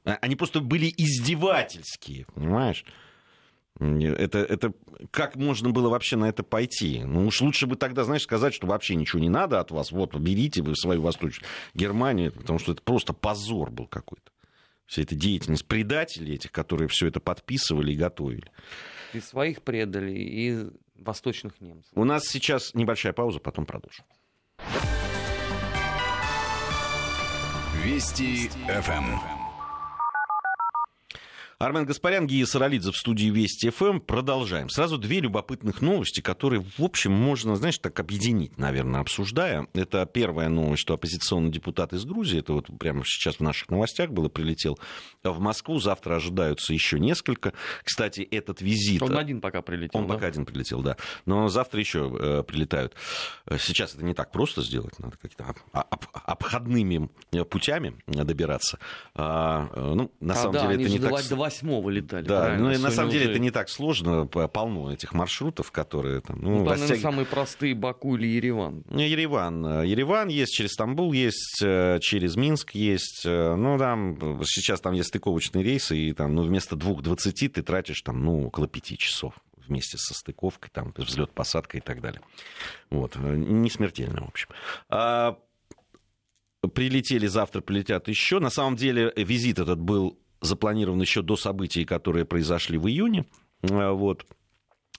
А, 0.06 0.18
они 0.22 0.36
просто 0.36 0.62
были 0.62 0.94
издевательские, 0.96 2.26
понимаешь? 2.34 2.86
Это, 3.78 4.40
это 4.40 4.74
как 5.12 5.36
можно 5.36 5.72
было 5.72 5.90
вообще 5.90 6.16
на 6.16 6.30
это 6.30 6.44
пойти? 6.44 7.04
Ну 7.04 7.28
уж 7.28 7.42
лучше 7.42 7.68
бы 7.68 7.76
тогда, 7.76 8.06
знаешь, 8.06 8.24
сказать, 8.24 8.54
что 8.54 8.68
вообще 8.68 8.96
ничего 8.96 9.20
не 9.20 9.28
надо 9.28 9.60
от 9.60 9.72
вас. 9.72 9.92
Вот, 9.92 10.16
берите 10.16 10.62
вы 10.62 10.78
свою 10.78 11.02
Восточную 11.02 11.50
Германию, 11.74 12.32
потому 12.32 12.58
что 12.58 12.72
это 12.72 12.82
просто 12.82 13.12
позор 13.12 13.72
был 13.72 13.88
какой-то. 13.88 14.32
Вся 14.86 15.02
эта 15.02 15.16
деятельность 15.16 15.66
предателей 15.66 16.36
этих, 16.36 16.52
которые 16.52 16.88
все 16.88 17.08
это 17.08 17.20
подписывали 17.20 17.92
и 17.92 17.96
готовили. 17.98 18.50
И 19.14 19.20
своих 19.20 19.62
предали, 19.62 20.12
и 20.12 20.70
восточных 20.96 21.60
немцев. 21.60 21.92
У 21.96 22.04
нас 22.06 22.26
сейчас 22.28 22.74
небольшая 22.76 23.12
пауза, 23.12 23.40
потом 23.40 23.66
продолжим. 23.66 24.06
Вести 27.84 28.50
ФМ. 28.68 29.35
Армен 31.58 31.86
Гаспарян, 31.86 32.28
Гия 32.28 32.46
Саралидзе 32.46 32.92
в 32.92 32.98
студии 32.98 33.28
Вести 33.28 33.70
ФМ. 33.70 34.02
Продолжаем. 34.02 34.68
Сразу 34.68 34.98
две 34.98 35.22
любопытных 35.22 35.82
новости, 35.82 36.20
которые, 36.20 36.62
в 36.62 36.84
общем, 36.84 37.14
можно, 37.14 37.56
знаешь, 37.56 37.78
так 37.78 37.98
объединить, 38.02 38.58
наверное, 38.58 39.00
обсуждая. 39.00 39.66
Это 39.74 40.06
первая 40.06 40.50
новость, 40.50 40.82
что 40.82 40.96
оппозиционный 40.96 41.52
депутат 41.52 41.94
из 41.94 42.04
Грузии, 42.04 42.40
это 42.40 42.52
вот 42.52 42.68
прямо 42.78 43.06
сейчас 43.06 43.38
в 43.38 43.40
наших 43.40 43.70
новостях 43.70 44.10
было, 44.10 44.28
прилетел 44.28 44.78
в 45.24 45.40
Москву. 45.40 45.80
Завтра 45.80 46.18
ожидаются 46.18 46.74
еще 46.74 47.00
несколько. 47.00 47.54
Кстати, 47.86 48.20
этот 48.20 48.60
визит... 48.60 49.02
Он 49.02 49.18
один 49.18 49.40
пока 49.40 49.62
прилетел, 49.62 50.02
Он 50.02 50.08
да? 50.08 50.16
пока 50.16 50.28
один 50.28 50.46
прилетел, 50.46 50.82
да. 50.82 50.98
Но 51.26 51.48
завтра 51.48 51.80
еще 51.80 52.14
э, 52.20 52.44
прилетают. 52.44 52.96
Сейчас 53.60 53.96
это 53.96 54.04
не 54.04 54.14
так 54.14 54.30
просто 54.34 54.62
сделать, 54.62 55.00
надо 55.00 55.16
какими-то 55.16 55.56
об, 55.72 55.95
обходными 56.46 57.10
путями 57.50 57.96
добираться. 58.08 58.80
А, 59.14 59.70
э, 59.74 59.94
ну, 59.96 60.12
на 60.20 60.34
а, 60.34 60.38
самом 60.38 60.54
да, 60.54 60.68
деле 60.68 60.84
это 60.84 60.94
не 60.94 61.00
так 61.00 61.32
восьмого 61.32 61.90
летали. 61.90 62.26
Да, 62.26 62.56
ну 62.58 62.70
на 62.70 62.92
самом 62.92 63.12
деле 63.12 63.26
уже... 63.26 63.32
это 63.32 63.40
не 63.40 63.52
так 63.52 63.70
сложно, 63.70 64.26
полно 64.28 64.94
этих 64.94 65.14
маршрутов, 65.14 65.72
которые 65.72 66.22
там... 66.22 66.40
Ну, 66.42 66.60
ну 66.60 66.66
там, 66.66 66.74
растяг... 66.74 67.00
самые 67.00 67.26
простые 67.26 67.76
Баку 67.76 68.16
или 68.16 68.28
Ереван. 68.28 68.84
Ереван. 68.90 69.84
Ереван 69.84 70.30
есть, 70.30 70.54
через 70.54 70.72
Стамбул 70.72 71.14
есть, 71.14 71.62
э, 71.64 72.00
через 72.02 72.36
Минск 72.36 72.72
есть. 72.72 73.24
Э, 73.26 73.56
ну, 73.56 73.78
там 73.78 74.44
сейчас 74.44 74.82
там 74.82 74.94
есть 74.94 75.10
стыковочные 75.10 75.64
рейсы, 75.64 75.98
и 75.98 76.14
там, 76.14 76.36
ну, 76.36 76.44
вместо 76.44 76.76
двух 76.76 77.02
двадцати 77.02 77.48
ты 77.48 77.64
тратишь 77.64 78.02
там, 78.02 78.24
ну, 78.24 78.48
около 78.48 78.68
пяти 78.68 78.98
часов 78.98 79.34
вместе 79.68 79.98
со 79.98 80.14
стыковкой, 80.14 80.70
там, 80.72 80.94
взлет, 80.96 81.32
посадка 81.32 81.78
и 81.78 81.82
так 81.82 82.02
далее. 82.02 82.22
Вот. 82.90 83.16
Э, 83.16 83.36
не 83.36 83.70
смертельно, 83.70 84.22
в 84.22 84.28
общем. 84.28 84.50
Прилетели, 86.68 87.28
завтра 87.28 87.62
прилетят 87.62 88.08
еще. 88.08 88.40
На 88.40 88.50
самом 88.50 88.76
деле 88.76 89.12
визит 89.16 89.60
этот 89.60 89.80
был 89.80 90.20
запланирован 90.42 91.02
еще 91.02 91.22
до 91.22 91.36
событий, 91.36 91.86
которые 91.86 92.26
произошли 92.26 92.78
в 92.78 92.88
июне. 92.88 93.26
Э, 93.64 93.92
вот. 93.92 94.26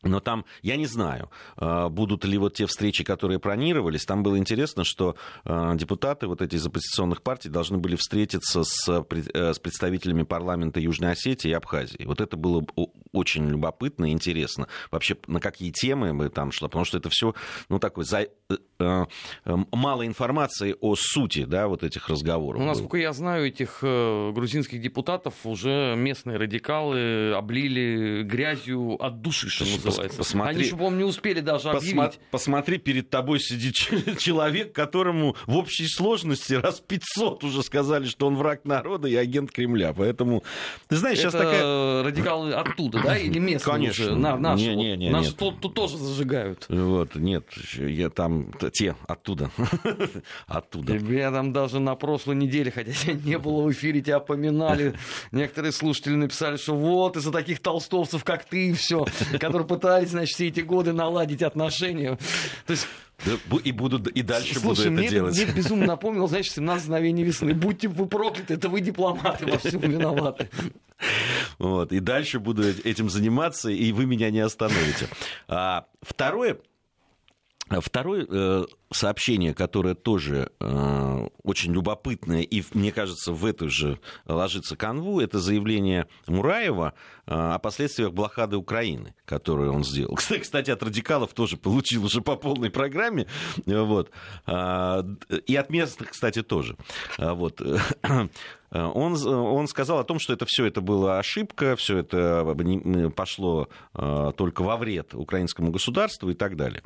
Но 0.02 0.20
там, 0.20 0.44
я 0.62 0.76
не 0.76 0.86
знаю, 0.86 1.30
э, 1.56 1.88
будут 1.88 2.24
ли 2.24 2.38
вот 2.38 2.54
те 2.54 2.66
встречи, 2.66 3.04
которые 3.04 3.38
планировались. 3.38 4.04
Там 4.04 4.22
было 4.22 4.38
интересно, 4.38 4.84
что 4.84 5.16
э, 5.44 5.72
депутаты 5.74 6.26
вот 6.26 6.42
эти 6.42 6.56
из 6.56 6.66
оппозиционных 6.66 7.22
партий 7.22 7.48
должны 7.48 7.78
были 7.78 7.96
встретиться 7.96 8.62
с, 8.64 8.86
с 8.86 9.58
представителями 9.58 10.22
парламента 10.22 10.80
Южной 10.80 11.12
Осетии 11.12 11.48
и 11.48 11.52
Абхазии. 11.52 12.04
Вот 12.04 12.20
это 12.20 12.36
было 12.36 12.64
очень 13.12 13.48
любопытно 13.48 14.06
и 14.06 14.12
интересно. 14.12 14.68
Вообще, 14.90 15.16
на 15.26 15.40
какие 15.40 15.70
темы 15.70 16.12
мы 16.12 16.28
там 16.28 16.52
шли, 16.52 16.66
потому 16.66 16.84
что 16.84 16.98
это 16.98 17.08
все, 17.10 17.34
ну, 17.68 17.78
такой 17.78 18.04
за, 18.04 18.26
Э, 18.78 19.06
мало 19.72 20.06
информации 20.06 20.74
о 20.80 20.94
сути 20.96 21.44
да, 21.44 21.68
вот 21.68 21.82
этих 21.82 22.08
разговоров. 22.08 22.60
Ну, 22.60 22.66
насколько 22.66 22.98
я 22.98 23.12
знаю, 23.12 23.46
этих 23.46 23.78
э, 23.82 24.32
грузинских 24.32 24.80
депутатов 24.80 25.34
уже 25.44 25.94
местные 25.96 26.36
радикалы 26.36 27.32
облили 27.32 28.22
грязью 28.22 29.02
от 29.02 29.22
души, 29.22 29.48
что 29.48 29.64
называется. 29.64 29.85
Посмотри, 30.16 30.54
Они 30.54 30.64
еще, 30.64 30.76
по-моему, 30.76 30.96
не 30.96 31.04
успели 31.04 31.40
даже 31.40 31.68
посма- 31.68 31.76
объявить. 31.76 32.20
Посмотри, 32.30 32.78
перед 32.78 33.10
тобой 33.10 33.40
сидит 33.40 33.74
человек, 34.18 34.72
которому 34.72 35.36
в 35.46 35.56
общей 35.56 35.86
сложности 35.86 36.54
раз 36.54 36.80
500 36.80 37.44
уже 37.44 37.62
сказали, 37.62 38.06
что 38.06 38.26
он 38.26 38.36
враг 38.36 38.64
народа 38.64 39.08
и 39.08 39.14
агент 39.16 39.50
Кремля. 39.52 39.92
Поэтому, 39.92 40.42
ты 40.88 40.96
знаешь, 40.96 41.18
сейчас 41.18 41.34
Это 41.34 41.44
такая... 41.44 42.02
радикалы 42.04 42.52
оттуда, 42.52 43.00
да, 43.02 43.16
или 43.16 43.38
местные 43.38 43.74
Конечно. 43.74 44.04
уже? 44.04 44.16
На, 44.16 44.36
наши, 44.36 44.64
не, 44.64 44.74
не, 44.74 44.96
не, 44.96 45.10
вот, 45.10 45.18
наши 45.18 45.34
тут, 45.34 45.60
тут 45.60 45.74
тоже 45.74 45.96
зажигают. 45.98 46.66
Вот, 46.68 47.14
нет, 47.14 47.44
я 47.76 48.10
там 48.10 48.52
те 48.72 48.96
оттуда. 49.06 49.50
оттуда. 50.46 50.96
Я 50.96 51.30
там 51.30 51.52
даже 51.52 51.80
на 51.80 51.94
прошлой 51.94 52.36
неделе, 52.36 52.70
хотя 52.70 52.92
я 53.04 53.12
не 53.14 53.38
было 53.38 53.62
в 53.62 53.72
эфире, 53.72 54.00
тебя 54.00 54.20
поминали. 54.20 54.94
Некоторые 55.32 55.72
слушатели 55.72 56.14
написали, 56.14 56.56
что 56.56 56.74
вот 56.74 57.16
из-за 57.16 57.32
таких 57.32 57.60
толстовцев, 57.60 58.24
как 58.24 58.44
ты, 58.44 58.68
и 58.68 58.72
все, 58.72 59.06
которые 59.38 59.66
пытались, 59.76 60.10
значит, 60.10 60.34
все 60.34 60.48
эти 60.48 60.60
годы 60.60 60.92
наладить 60.92 61.42
отношения. 61.42 62.18
То 62.66 62.72
есть 62.72 62.86
и 63.64 63.72
буду 63.72 63.98
и 64.10 64.22
дальше 64.22 64.58
Слушай, 64.58 64.62
буду 64.62 64.82
это 64.82 64.90
мне, 64.90 65.08
делать. 65.08 65.36
Мне 65.36 65.52
безумно 65.52 65.86
напомнил, 65.86 66.28
знаешь, 66.28 66.50
17 66.50 66.86
мгновений 66.86 67.24
весны. 67.24 67.54
Будьте 67.54 67.88
вы 67.88 68.06
прокляты, 68.06 68.54
это 68.54 68.68
вы 68.68 68.80
дипломаты 68.80 69.46
во 69.46 69.58
всем 69.58 69.80
виноваты. 69.80 70.48
Вот, 71.58 71.92
и 71.92 72.00
дальше 72.00 72.38
буду 72.38 72.62
этим 72.62 73.08
заниматься, 73.08 73.70
и 73.70 73.92
вы 73.92 74.06
меня 74.06 74.30
не 74.30 74.40
остановите. 74.40 75.08
А, 75.48 75.86
второе, 76.02 76.58
Второе 77.68 78.26
э, 78.28 78.64
сообщение, 78.92 79.52
которое 79.52 79.96
тоже 79.96 80.52
э, 80.60 81.28
очень 81.42 81.72
любопытное 81.72 82.42
и, 82.42 82.62
мне 82.74 82.92
кажется, 82.92 83.32
в 83.32 83.44
эту 83.44 83.68
же 83.68 83.98
ложится 84.26 84.76
канву, 84.76 85.20
это 85.20 85.40
заявление 85.40 86.06
Мураева 86.28 86.94
э, 87.26 87.32
о 87.34 87.58
последствиях 87.58 88.12
блокады 88.12 88.56
Украины, 88.56 89.16
которую 89.24 89.72
он 89.72 89.82
сделал. 89.84 90.14
Кстати, 90.40 90.70
от 90.70 90.82
радикалов 90.82 91.34
тоже 91.34 91.56
получил 91.56 92.04
уже 92.04 92.20
по 92.20 92.36
полной 92.36 92.70
программе. 92.70 93.26
Вот. 93.66 94.10
И 94.46 95.56
от 95.56 95.70
местных, 95.70 96.10
кстати, 96.10 96.42
тоже. 96.42 96.76
Вот. 97.18 97.60
Он, 98.76 99.16
он 99.26 99.68
сказал 99.68 99.98
о 99.98 100.04
том, 100.04 100.18
что 100.18 100.32
это 100.32 100.44
все 100.46 100.66
это 100.66 100.80
была 100.80 101.18
ошибка, 101.18 101.76
все 101.76 101.98
это 101.98 102.44
пошло 103.14 103.68
только 103.92 104.62
во 104.62 104.76
вред 104.76 105.14
украинскому 105.14 105.70
государству 105.70 106.30
и 106.30 106.34
так 106.34 106.56
далее. 106.56 106.82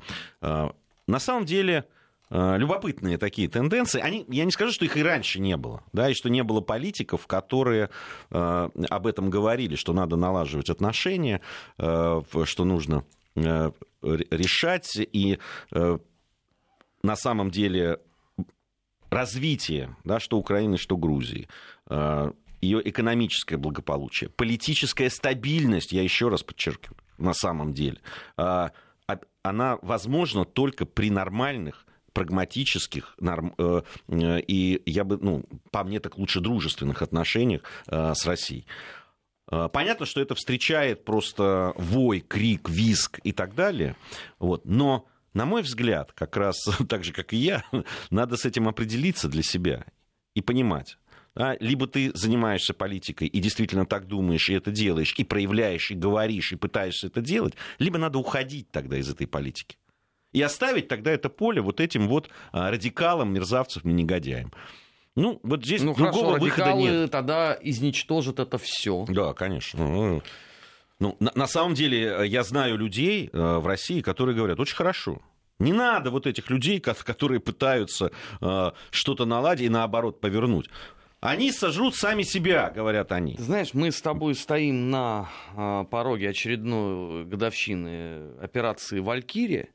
На 1.11 1.19
самом 1.19 1.45
деле, 1.45 1.87
э, 2.31 2.57
любопытные 2.57 3.19
такие 3.19 3.49
тенденции. 3.49 4.01
Они, 4.01 4.25
я 4.29 4.45
не 4.45 4.53
скажу, 4.53 4.73
что 4.73 4.85
их 4.85 4.97
и 4.97 5.03
раньше 5.03 5.41
не 5.41 5.57
было, 5.57 5.83
да, 5.93 6.09
и 6.09 6.15
что 6.15 6.31
не 6.31 6.45
было 6.45 6.61
политиков, 6.61 7.27
которые 7.27 7.91
э, 8.31 8.69
об 8.89 9.07
этом 9.07 9.29
говорили, 9.29 9.75
что 9.75 9.93
надо 9.93 10.15
налаживать 10.15 10.71
отношения, 10.71 11.41
э, 11.79 12.23
что 12.45 12.65
нужно 12.65 13.05
э, 13.35 13.73
решать, 14.03 14.97
и 14.97 15.39
э, 15.73 15.99
на 17.03 17.17
самом 17.17 17.51
деле 17.51 17.99
развитие, 19.11 19.97
да, 20.05 20.21
что 20.21 20.39
Украины, 20.39 20.79
что 20.79 20.97
Грузии, 20.97 21.49
э, 21.89 22.33
ее 22.61 22.89
экономическое 22.89 23.57
благополучие, 23.57 24.31
политическая 24.31 25.11
стабильность, 25.11 25.93
я 25.93 26.03
еще 26.03 26.29
раз 26.29 26.43
подчеркиваю, 26.43 26.97
на 27.19 27.35
самом 27.35 27.75
деле, 27.75 27.99
э, 28.39 28.69
она 29.43 29.79
возможна 29.83 30.45
только 30.45 30.85
при 30.85 31.11
нормальных 31.11 31.87
прагматических 32.13 33.15
норм, 33.19 33.55
э, 33.59 33.83
и 34.09 34.83
я 34.85 35.05
бы, 35.05 35.17
ну, 35.17 35.45
по 35.71 35.83
мне 35.85 36.01
так 36.01 36.19
лучше 36.19 36.41
дружественных 36.41 37.03
отношениях 37.03 37.63
с 37.87 38.27
Россией. 38.27 38.67
Понятно, 39.47 40.07
что 40.07 40.21
это 40.21 40.37
встречает 40.37 41.05
просто 41.05 41.73
вой, 41.77 42.21
крик, 42.21 42.69
виск 42.69 43.19
и 43.25 43.33
так 43.33 43.55
далее. 43.55 43.97
Вот. 44.39 44.65
Но, 44.65 45.07
на 45.35 45.47
мой 45.47 45.63
взгляд, 45.63 46.13
как 46.13 46.37
раз 46.37 46.57
так 46.89 47.05
же, 47.05 47.13
как 47.13 47.33
и 47.33 47.37
я, 47.37 47.65
надо 48.11 48.37
с 48.37 48.45
этим 48.45 48.69
определиться 48.69 49.29
для 49.29 49.43
себя 49.43 49.85
и 50.35 50.41
понимать. 50.41 50.99
Да? 51.35 51.57
Либо 51.61 51.87
ты 51.87 52.11
занимаешься 52.15 52.75
политикой 52.75 53.29
и 53.29 53.41
действительно 53.41 53.87
так 53.87 54.07
думаешь, 54.07 54.49
и 54.51 54.55
это 54.55 54.71
делаешь, 54.71 55.15
и 55.17 55.25
проявляешь, 55.25 55.91
и 55.91 55.95
говоришь, 55.95 56.53
и 56.53 56.57
пытаешься 56.57 57.07
это 57.07 57.21
делать, 57.21 57.55
либо 57.79 57.99
надо 57.99 58.19
уходить 58.19 58.71
тогда 58.71 58.99
из 58.99 59.09
этой 59.09 59.27
политики. 59.27 59.77
И 60.33 60.43
оставить 60.43 60.89
тогда 60.89 61.11
это 61.11 61.29
поле 61.29 61.61
вот 61.61 61.81
этим 61.81 62.09
вот 62.09 62.31
а, 62.53 62.71
радикалам, 62.71 63.33
мерзавцам 63.33 63.83
и 63.85 63.93
негодяям. 63.93 64.53
Ну, 65.17 65.41
вот 65.43 65.65
здесь 65.65 65.83
ну, 65.83 65.95
другого 65.95 66.39
хорошо, 66.39 66.45
выхода 66.45 66.73
нет. 66.75 67.11
тогда 67.11 67.59
изничтожат 67.61 68.39
это 68.39 68.59
все. 68.59 69.05
Да, 69.09 69.35
конечно. 69.35 70.23
Ну, 71.01 71.17
на, 71.19 71.33
на 71.35 71.47
самом 71.47 71.75
деле, 71.75 72.21
э, 72.21 72.27
я 72.27 72.45
знаю 72.45 72.77
людей 72.77 73.31
э, 73.33 73.59
в 73.59 73.67
России, 73.67 74.01
которые 74.03 74.37
говорят, 74.37 74.61
очень 74.61 74.77
хорошо. 74.77 75.21
Не 75.59 75.73
надо 75.73 76.11
вот 76.11 76.27
этих 76.27 76.49
людей, 76.51 76.81
которые 76.81 77.41
пытаются 77.41 78.13
э, 78.41 78.71
что-то 78.91 79.25
наладить 79.27 79.67
и 79.67 79.69
наоборот 79.69 80.21
повернуть. 80.21 80.71
Они 81.21 81.53
сожрут 81.53 81.97
сами 81.97 82.23
себя, 82.23 82.71
говорят 82.71 83.13
они. 83.13 83.37
знаешь, 83.39 83.75
мы 83.75 83.93
с 83.93 84.01
тобой 84.01 84.35
стоим 84.35 84.91
на 84.91 85.29
э, 85.55 85.85
пороге 85.91 86.31
очередной 86.31 87.25
годовщины 87.25 88.33
операции 88.41 89.01
«Валькирия», 89.01 89.69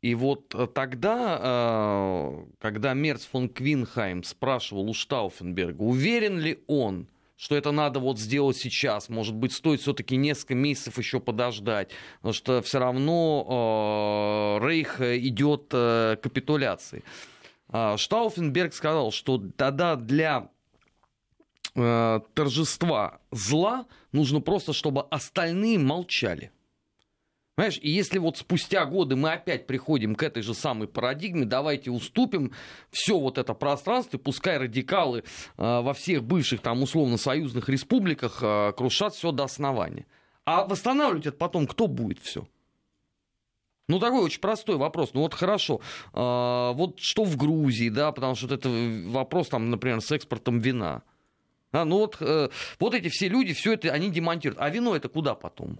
и 0.00 0.16
вот 0.16 0.52
э, 0.56 0.66
тогда, 0.66 1.38
э, 1.40 2.44
когда 2.60 2.92
Мерц 2.94 3.24
фон 3.24 3.48
Квинхайм 3.48 4.24
спрашивал 4.24 4.90
у 4.90 4.94
Штауфенберга, 4.94 5.82
уверен 5.82 6.40
ли 6.40 6.58
он, 6.66 7.06
что 7.36 7.56
это 7.56 7.72
надо 7.72 8.00
вот 8.00 8.18
сделать 8.18 8.56
сейчас, 8.56 9.08
может 9.08 9.34
быть, 9.34 9.52
стоит 9.52 9.80
все-таки 9.80 10.16
несколько 10.16 10.54
месяцев 10.54 10.98
еще 10.98 11.20
подождать, 11.20 11.90
потому 12.16 12.32
что 12.32 12.62
все 12.62 12.78
равно 12.78 14.58
э, 14.60 14.66
Рейх 14.66 15.00
идет 15.00 15.68
к 15.68 16.18
капитуляции. 16.22 17.02
Штауфенберг 17.68 18.74
сказал, 18.74 19.12
что 19.12 19.42
тогда 19.56 19.96
для 19.96 20.50
торжества 21.74 23.20
зла 23.30 23.86
нужно 24.12 24.40
просто, 24.40 24.74
чтобы 24.74 25.02
остальные 25.10 25.78
молчали. 25.78 26.52
Понимаешь, 27.54 27.78
и 27.82 27.90
если 27.90 28.18
вот 28.18 28.38
спустя 28.38 28.86
годы 28.86 29.14
мы 29.14 29.32
опять 29.32 29.66
приходим 29.66 30.14
к 30.14 30.22
этой 30.22 30.42
же 30.42 30.54
самой 30.54 30.88
парадигме, 30.88 31.44
давайте 31.44 31.90
уступим 31.90 32.52
все 32.90 33.18
вот 33.18 33.36
это 33.36 33.52
пространство, 33.52 34.16
пускай 34.16 34.56
радикалы 34.56 35.18
э, 35.18 35.22
во 35.56 35.92
всех 35.92 36.24
бывших 36.24 36.62
там 36.62 36.82
условно-союзных 36.82 37.68
республиках 37.68 38.38
э, 38.40 38.72
крушат 38.74 39.14
все 39.14 39.32
до 39.32 39.44
основания. 39.44 40.06
А 40.46 40.64
восстанавливать 40.64 41.26
это 41.26 41.36
потом 41.36 41.66
кто 41.66 41.88
будет 41.88 42.20
все? 42.20 42.48
Ну, 43.86 43.98
такой 43.98 44.22
очень 44.22 44.40
простой 44.40 44.76
вопрос. 44.76 45.10
Ну, 45.12 45.20
вот 45.20 45.34
хорошо. 45.34 45.82
Э, 46.14 46.72
вот 46.72 47.00
что 47.00 47.24
в 47.24 47.36
Грузии, 47.36 47.90
да, 47.90 48.12
потому 48.12 48.34
что 48.34 48.46
вот 48.46 48.58
это 48.58 48.70
вопрос, 49.08 49.48
там, 49.48 49.70
например, 49.70 50.00
с 50.00 50.10
экспортом 50.10 50.60
вина. 50.60 51.02
А, 51.72 51.84
ну, 51.84 51.98
вот, 51.98 52.16
э, 52.20 52.48
вот 52.80 52.94
эти 52.94 53.10
все 53.10 53.28
люди, 53.28 53.52
все 53.52 53.74
это 53.74 53.92
они 53.92 54.10
демонтируют. 54.10 54.58
А 54.58 54.70
вино 54.70 54.96
это 54.96 55.10
куда 55.10 55.34
потом? 55.34 55.78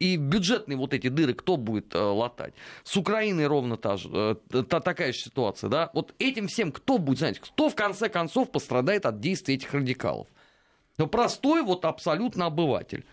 И 0.00 0.16
бюджетные 0.16 0.78
вот 0.78 0.94
эти 0.94 1.08
дыры 1.08 1.34
кто 1.34 1.58
будет 1.58 1.94
э, 1.94 1.98
латать? 1.98 2.54
С 2.84 2.96
Украиной 2.96 3.46
ровно 3.46 3.76
та 3.76 3.98
же, 3.98 4.08
э, 4.50 4.62
та, 4.62 4.80
такая 4.80 5.12
же 5.12 5.18
ситуация, 5.18 5.68
да? 5.68 5.90
Вот 5.92 6.14
этим 6.18 6.48
всем 6.48 6.72
кто 6.72 6.96
будет, 6.96 7.18
знаете, 7.18 7.40
кто 7.40 7.68
в 7.68 7.74
конце 7.74 8.08
концов 8.08 8.50
пострадает 8.50 9.04
от 9.04 9.20
действий 9.20 9.56
этих 9.56 9.74
радикалов? 9.74 10.26
Ну, 10.96 11.06
простой 11.06 11.62
вот 11.62 11.84
абсолютно 11.84 12.46
обыватель. 12.46 13.04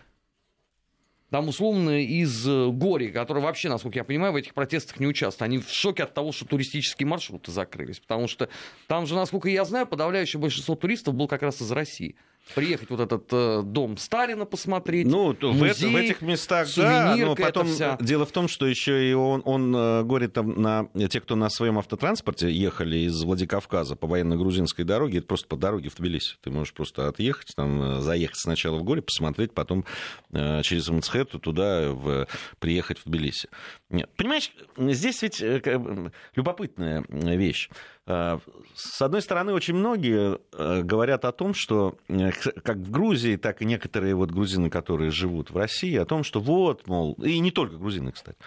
Там, 1.28 1.48
условно, 1.48 2.02
из 2.02 2.48
э, 2.48 2.68
Гори, 2.70 3.12
который 3.12 3.42
вообще, 3.42 3.68
насколько 3.68 3.98
я 3.98 4.04
понимаю, 4.04 4.32
в 4.32 4.36
этих 4.36 4.54
протестах 4.54 4.98
не 4.98 5.06
участвует. 5.06 5.42
Они 5.42 5.58
в 5.58 5.68
шоке 5.68 6.04
от 6.04 6.14
того, 6.14 6.32
что 6.32 6.46
туристические 6.46 7.06
маршруты 7.06 7.52
закрылись. 7.52 8.00
Потому 8.00 8.28
что 8.28 8.48
там 8.86 9.06
же, 9.06 9.14
насколько 9.14 9.50
я 9.50 9.66
знаю, 9.66 9.86
подавляющее 9.86 10.40
большинство 10.40 10.74
туристов 10.74 11.14
был 11.14 11.28
как 11.28 11.42
раз 11.42 11.60
из 11.60 11.70
России 11.70 12.16
приехать 12.54 12.90
вот 12.90 13.00
этот 13.00 13.28
э, 13.32 13.62
дом 13.64 13.96
Сталина 13.96 14.44
посмотреть. 14.44 15.06
Ну, 15.06 15.36
музей, 15.40 15.90
в, 15.90 15.92
в 15.92 15.96
этих 15.96 16.22
местах, 16.22 16.68
да, 16.76 17.16
но 17.16 17.34
потом 17.34 17.68
вся... 17.68 17.96
дело 18.00 18.26
в 18.26 18.32
том, 18.32 18.48
что 18.48 18.66
еще 18.66 19.08
и 19.08 19.12
он, 19.12 19.42
он 19.44 19.74
э, 19.74 20.02
говорит 20.02 20.32
там 20.32 20.60
на 20.60 20.88
те, 21.08 21.20
кто 21.20 21.36
на 21.36 21.50
своем 21.50 21.78
автотранспорте 21.78 22.50
ехали 22.50 22.98
из 22.98 23.22
Владикавказа 23.22 23.96
по 23.96 24.06
военно-грузинской 24.06 24.84
дороге, 24.84 25.18
это 25.18 25.26
просто 25.26 25.48
по 25.48 25.56
дороге 25.56 25.90
в 25.90 25.96
Тбилиси. 25.96 26.36
Ты 26.42 26.50
можешь 26.50 26.72
просто 26.72 27.08
отъехать, 27.08 27.52
там, 27.54 27.82
э, 27.82 28.00
заехать 28.00 28.38
сначала 28.38 28.78
в 28.78 28.84
горе, 28.84 29.02
посмотреть, 29.02 29.52
потом 29.52 29.84
э, 30.32 30.62
через 30.62 30.88
Мцхету 30.88 31.38
туда 31.38 31.92
в, 31.92 32.26
приехать 32.58 32.98
в 32.98 33.04
Тбилиси. 33.04 33.48
Нет, 33.90 34.10
понимаешь, 34.16 34.52
здесь 34.76 35.22
ведь 35.22 35.40
э, 35.42 36.10
любопытная 36.34 37.04
вещь. 37.08 37.68
Э, 38.08 38.38
с 38.74 39.02
одной 39.02 39.20
стороны, 39.20 39.52
очень 39.52 39.74
многие 39.74 40.38
э, 40.52 40.82
говорят 40.82 41.26
о 41.26 41.32
том, 41.32 41.52
что 41.52 41.96
э, 42.08 42.30
как 42.64 42.78
в 42.78 42.90
Грузии, 42.90 43.36
так 43.36 43.60
и 43.60 43.66
некоторые 43.66 44.14
вот 44.14 44.30
грузины, 44.30 44.70
которые 44.70 45.10
живут 45.10 45.50
в 45.50 45.56
России, 45.56 45.94
о 45.96 46.06
том, 46.06 46.24
что 46.24 46.40
вот, 46.40 46.86
мол, 46.86 47.12
и 47.22 47.38
не 47.38 47.50
только 47.50 47.76
грузины, 47.76 48.12
кстати, 48.12 48.38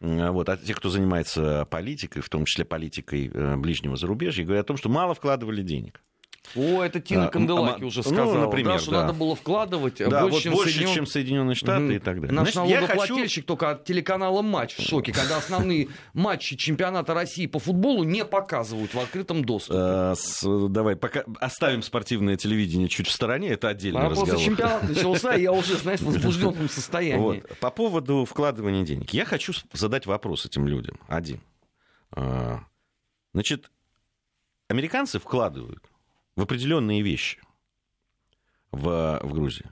вот, 0.00 0.48
а 0.50 0.58
те, 0.58 0.74
кто 0.74 0.90
занимается 0.90 1.66
политикой, 1.70 2.20
в 2.20 2.28
том 2.28 2.44
числе 2.44 2.66
политикой 2.66 3.56
ближнего 3.56 3.96
зарубежья, 3.96 4.44
говорят 4.44 4.66
о 4.66 4.68
том, 4.68 4.76
что 4.76 4.90
мало 4.90 5.14
вкладывали 5.14 5.62
денег. 5.62 6.02
О, 6.54 6.82
это 6.82 7.00
Тина 7.00 7.26
а, 7.26 7.28
Канделаки 7.28 7.82
а, 7.82 7.86
уже 7.86 8.02
сказала, 8.02 8.34
ну, 8.34 8.40
например, 8.46 8.74
да, 8.74 8.78
что 8.78 8.90
да. 8.92 9.00
надо 9.02 9.12
было 9.12 9.34
вкладывать 9.34 9.98
да, 9.98 10.22
больше, 10.22 10.34
вот 10.34 10.42
чем, 10.42 10.52
больше 10.54 10.72
Соединен... 10.72 10.94
чем 10.94 11.06
Соединенные 11.06 11.54
Штаты 11.54 11.82
mm-hmm. 11.82 11.96
и 11.96 11.98
так 11.98 12.20
далее. 12.20 12.34
Наш 12.34 12.52
Значит, 12.52 12.74
налогоплательщик 12.74 13.34
хочу... 13.34 13.46
только 13.46 13.70
от 13.70 13.84
телеканала 13.84 14.42
«Матч» 14.42 14.76
в 14.76 14.82
шоке, 14.82 15.12
когда 15.12 15.38
основные 15.38 15.88
матчи 16.14 16.56
чемпионата 16.56 17.14
России 17.14 17.46
по 17.46 17.58
футболу 17.58 18.04
не 18.04 18.24
показывают 18.24 18.94
в 18.94 18.98
открытом 18.98 19.44
доступе. 19.44 19.78
А, 19.78 20.14
давай, 20.68 20.96
пока 20.96 21.24
оставим 21.40 21.82
спортивное 21.82 22.36
телевидение 22.36 22.88
чуть 22.88 23.08
в 23.08 23.12
стороне, 23.12 23.48
это 23.48 23.68
отдельный 23.68 24.00
а 24.00 24.08
разговор. 24.10 24.28
Просто 24.30 24.44
чемпионат 24.44 24.88
начался, 24.88 25.34
я 25.34 25.52
уже, 25.52 25.76
знаешь, 25.76 26.00
в 26.00 26.06
возбужденном 26.06 26.68
состоянии. 26.68 27.20
Вот. 27.20 27.58
По 27.58 27.70
поводу 27.70 28.24
вкладывания 28.24 28.84
денег. 28.84 29.10
Я 29.10 29.24
хочу 29.24 29.52
задать 29.72 30.06
вопрос 30.06 30.46
этим 30.46 30.66
людям. 30.66 30.98
Один. 31.08 31.40
А, 32.12 32.60
значит, 33.32 33.70
американцы 34.68 35.18
вкладывают 35.18 35.82
в 36.36 36.42
определенные 36.42 37.02
вещи 37.02 37.40
в, 38.70 39.20
в 39.22 39.32
Грузии. 39.32 39.66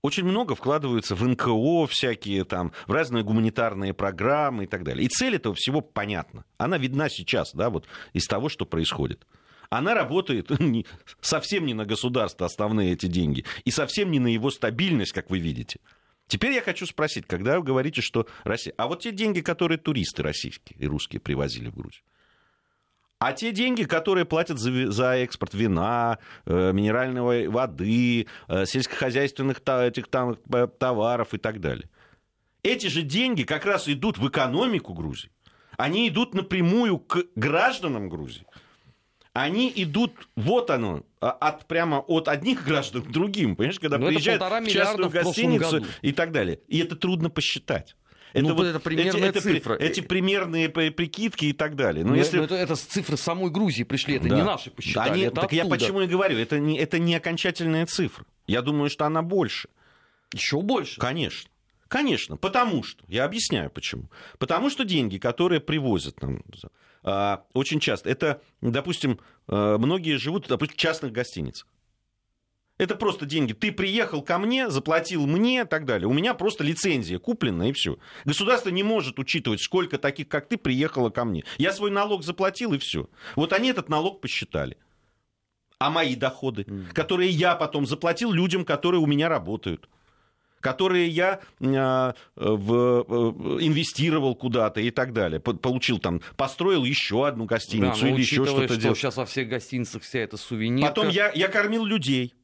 Очень 0.00 0.24
много 0.24 0.54
вкладываются 0.54 1.14
в 1.14 1.26
НКО 1.26 1.86
всякие, 1.86 2.44
там, 2.44 2.72
в 2.86 2.92
разные 2.92 3.24
гуманитарные 3.24 3.94
программы 3.94 4.64
и 4.64 4.66
так 4.66 4.84
далее. 4.84 5.04
И 5.04 5.08
цель 5.08 5.36
этого 5.36 5.54
всего 5.54 5.80
понятна. 5.80 6.44
Она 6.58 6.76
видна 6.76 7.08
сейчас, 7.08 7.54
да, 7.54 7.70
вот 7.70 7.86
из 8.12 8.26
того, 8.26 8.50
что 8.50 8.66
происходит. 8.66 9.26
Она 9.70 9.94
работает 9.94 10.50
совсем 11.20 11.64
не 11.64 11.72
на 11.72 11.86
государство 11.86 12.44
основные 12.46 12.92
эти 12.92 13.06
деньги, 13.06 13.46
и 13.64 13.70
совсем 13.70 14.10
не 14.10 14.18
на 14.18 14.28
его 14.28 14.50
стабильность, 14.50 15.12
как 15.12 15.30
вы 15.30 15.38
видите. 15.38 15.80
Теперь 16.26 16.52
я 16.52 16.60
хочу 16.60 16.86
спросить, 16.86 17.26
когда 17.26 17.58
вы 17.58 17.64
говорите, 17.64 18.00
что 18.02 18.26
Россия... 18.44 18.74
А 18.76 18.88
вот 18.88 19.00
те 19.00 19.10
деньги, 19.10 19.40
которые 19.40 19.78
туристы 19.78 20.22
российские 20.22 20.78
и 20.78 20.86
русские 20.86 21.20
привозили 21.20 21.68
в 21.68 21.76
Грузию, 21.76 22.02
а 23.18 23.32
те 23.32 23.52
деньги, 23.52 23.84
которые 23.84 24.24
платят 24.24 24.58
за, 24.58 24.90
за 24.90 25.16
экспорт 25.16 25.54
вина, 25.54 26.18
э, 26.46 26.72
минеральной 26.72 27.48
воды, 27.48 28.26
э, 28.48 28.66
сельскохозяйственных 28.66 29.62
этих 29.66 30.08
там, 30.08 30.36
э, 30.52 30.68
товаров 30.78 31.32
и 31.32 31.38
так 31.38 31.60
далее. 31.60 31.88
Эти 32.62 32.86
же 32.86 33.02
деньги 33.02 33.42
как 33.44 33.66
раз 33.66 33.88
идут 33.88 34.18
в 34.18 34.28
экономику 34.28 34.94
Грузии. 34.94 35.30
Они 35.76 36.08
идут 36.08 36.34
напрямую 36.34 36.98
к 36.98 37.24
гражданам 37.34 38.08
Грузии. 38.08 38.46
Они 39.32 39.72
идут, 39.74 40.28
вот 40.36 40.70
оно, 40.70 41.02
а, 41.20 41.30
от, 41.32 41.66
прямо 41.66 41.98
от 41.98 42.28
одних 42.28 42.64
граждан 42.64 43.02
к 43.02 43.10
другим. 43.10 43.56
Понимаешь, 43.56 43.80
когда 43.80 43.98
Но 43.98 44.06
приезжают 44.06 44.40
в 44.40 44.68
частную 44.68 45.10
гостиницу 45.10 45.84
и 46.02 46.12
так 46.12 46.30
далее. 46.30 46.60
И 46.68 46.78
это 46.78 46.94
трудно 46.94 47.30
посчитать. 47.30 47.96
Это, 48.34 48.48
ну, 48.48 48.54
вот 48.54 48.66
это 48.66 48.80
примерная 48.80 49.30
эти, 49.30 49.38
цифра. 49.38 49.74
Эти, 49.74 49.82
эти 49.82 50.00
примерные 50.00 50.68
прикидки 50.68 51.46
и 51.46 51.52
так 51.52 51.76
далее. 51.76 52.04
Но, 52.04 52.10
но 52.10 52.16
если... 52.16 52.42
это, 52.42 52.56
это 52.56 52.74
цифры 52.74 53.16
самой 53.16 53.50
Грузии 53.50 53.84
пришли, 53.84 54.16
это 54.16 54.28
да. 54.28 54.34
не 54.34 54.42
наши 54.42 54.70
посчитали. 54.70 55.10
Они, 55.10 55.22
это 55.22 55.36
так 55.36 55.44
оттуда. 55.44 55.62
я 55.62 55.64
почему 55.66 56.00
и 56.00 56.08
говорю, 56.08 56.36
это 56.36 56.58
не, 56.58 56.76
это 56.76 56.98
не 56.98 57.14
окончательная 57.14 57.86
цифра. 57.86 58.26
Я 58.48 58.60
думаю, 58.60 58.90
что 58.90 59.06
она 59.06 59.22
больше. 59.22 59.68
Еще 60.32 60.60
больше? 60.60 61.00
Конечно. 61.00 61.48
Конечно, 61.86 62.36
потому 62.36 62.82
что, 62.82 63.04
я 63.06 63.24
объясняю 63.24 63.70
почему. 63.70 64.10
Потому 64.38 64.68
что 64.68 64.84
деньги, 64.84 65.18
которые 65.18 65.60
привозят 65.60 66.20
нам 66.20 66.42
а, 67.04 67.44
очень 67.52 67.78
часто, 67.78 68.10
это, 68.10 68.42
допустим, 68.60 69.20
а, 69.46 69.78
многие 69.78 70.16
живут, 70.16 70.48
допустим, 70.48 70.76
в 70.76 70.80
частных 70.80 71.12
гостиницах. 71.12 71.68
Это 72.76 72.96
просто 72.96 73.24
деньги. 73.24 73.52
Ты 73.52 73.70
приехал 73.70 74.20
ко 74.20 74.36
мне, 74.38 74.68
заплатил 74.68 75.26
мне 75.26 75.60
и 75.60 75.64
так 75.64 75.84
далее. 75.84 76.08
У 76.08 76.12
меня 76.12 76.34
просто 76.34 76.64
лицензия 76.64 77.20
куплена 77.20 77.68
и 77.68 77.72
все. 77.72 77.98
Государство 78.24 78.70
не 78.70 78.82
может 78.82 79.20
учитывать, 79.20 79.60
сколько 79.60 79.96
таких, 79.96 80.28
как 80.28 80.48
ты, 80.48 80.56
приехало 80.56 81.10
ко 81.10 81.24
мне. 81.24 81.44
Я 81.56 81.72
свой 81.72 81.92
налог 81.92 82.24
заплатил 82.24 82.72
и 82.72 82.78
все. 82.78 83.08
Вот 83.36 83.52
они 83.52 83.68
этот 83.68 83.88
налог 83.88 84.20
посчитали. 84.20 84.76
А 85.78 85.90
мои 85.90 86.16
доходы, 86.16 86.66
которые 86.92 87.30
я 87.30 87.54
потом 87.54 87.86
заплатил 87.86 88.32
людям, 88.32 88.64
которые 88.64 89.00
у 89.00 89.06
меня 89.06 89.28
работают. 89.28 89.88
которые 90.60 91.08
я 91.08 91.40
э, 91.60 92.16
в, 92.36 93.04
э, 93.06 93.64
инвестировал 93.66 94.34
куда-то 94.34 94.80
и 94.80 94.90
так 94.90 95.12
далее. 95.12 95.38
Получил 95.38 95.98
там, 95.98 96.22
построил 96.38 96.84
еще 96.84 97.26
одну 97.26 97.44
гостиницу 97.44 98.00
да, 98.00 98.08
или 98.08 98.20
еще 98.20 98.46
что-то 98.46 98.68
что 98.68 98.76
делал. 98.78 98.96
сейчас 98.96 99.18
во 99.18 99.26
всех 99.26 99.48
гостиницах 99.50 100.02
вся 100.02 100.20
эта 100.20 100.38
сувенирка. 100.38 100.88
Потом 100.88 101.10
я, 101.10 101.30
я 101.34 101.48
кормил 101.48 101.84
людей. 101.84 102.34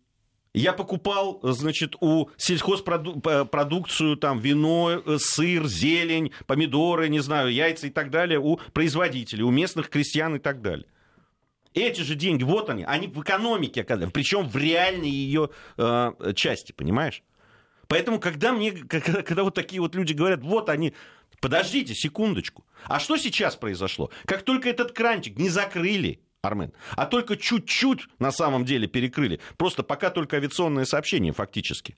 Я 0.52 0.72
покупал, 0.72 1.38
значит, 1.42 1.94
у 2.00 2.28
сельхозпродукцию, 2.36 4.16
там, 4.16 4.40
вино, 4.40 4.90
э, 4.90 5.18
сыр, 5.18 5.66
зелень, 5.68 6.32
помидоры, 6.46 7.08
не 7.08 7.20
знаю, 7.20 7.52
яйца 7.52 7.86
и 7.86 7.90
так 7.90 8.10
далее 8.10 8.40
у 8.40 8.56
производителей, 8.72 9.44
у 9.44 9.50
местных 9.50 9.88
крестьян 9.90 10.34
и 10.34 10.38
так 10.40 10.60
далее. 10.60 10.86
Эти 11.72 12.00
же 12.00 12.16
деньги, 12.16 12.42
вот 12.42 12.68
они, 12.68 12.82
они 12.82 13.06
в 13.06 13.22
экономике 13.22 13.82
оказались, 13.82 14.12
причем 14.12 14.48
в 14.48 14.56
реальной 14.56 15.08
ее 15.08 15.50
э, 15.76 16.12
части, 16.34 16.72
понимаешь? 16.72 17.22
Поэтому, 17.86 18.18
когда 18.18 18.52
мне, 18.52 18.72
когда, 18.72 19.22
когда 19.22 19.44
вот 19.44 19.54
такие 19.54 19.80
вот 19.80 19.94
люди 19.94 20.12
говорят, 20.12 20.42
вот 20.42 20.68
они, 20.68 20.94
подождите 21.40 21.94
секундочку, 21.94 22.64
а 22.86 22.98
что 22.98 23.16
сейчас 23.16 23.54
произошло? 23.54 24.10
Как 24.24 24.42
только 24.42 24.68
этот 24.68 24.90
кранчик 24.90 25.38
не 25.38 25.48
закрыли, 25.48 26.20
Армен. 26.42 26.72
А 26.96 27.06
только 27.06 27.36
чуть-чуть 27.36 28.06
на 28.18 28.32
самом 28.32 28.64
деле 28.64 28.86
перекрыли. 28.86 29.40
Просто 29.56 29.82
пока 29.82 30.10
только 30.10 30.36
авиационное 30.36 30.84
сообщение 30.84 31.32
фактически. 31.32 31.96